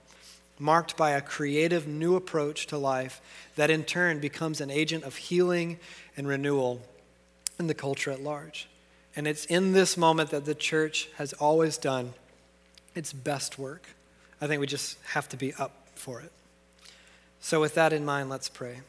[0.59, 3.21] marked by a creative new approach to life
[3.55, 5.79] that in turn becomes an agent of healing
[6.15, 6.81] and renewal
[7.59, 8.67] in the culture at large.
[9.15, 12.13] And it's in this moment that the church has always done
[12.95, 13.87] its best work.
[14.41, 16.31] I think we just have to be up for it.
[17.39, 18.79] So, with that in mind, let's pray.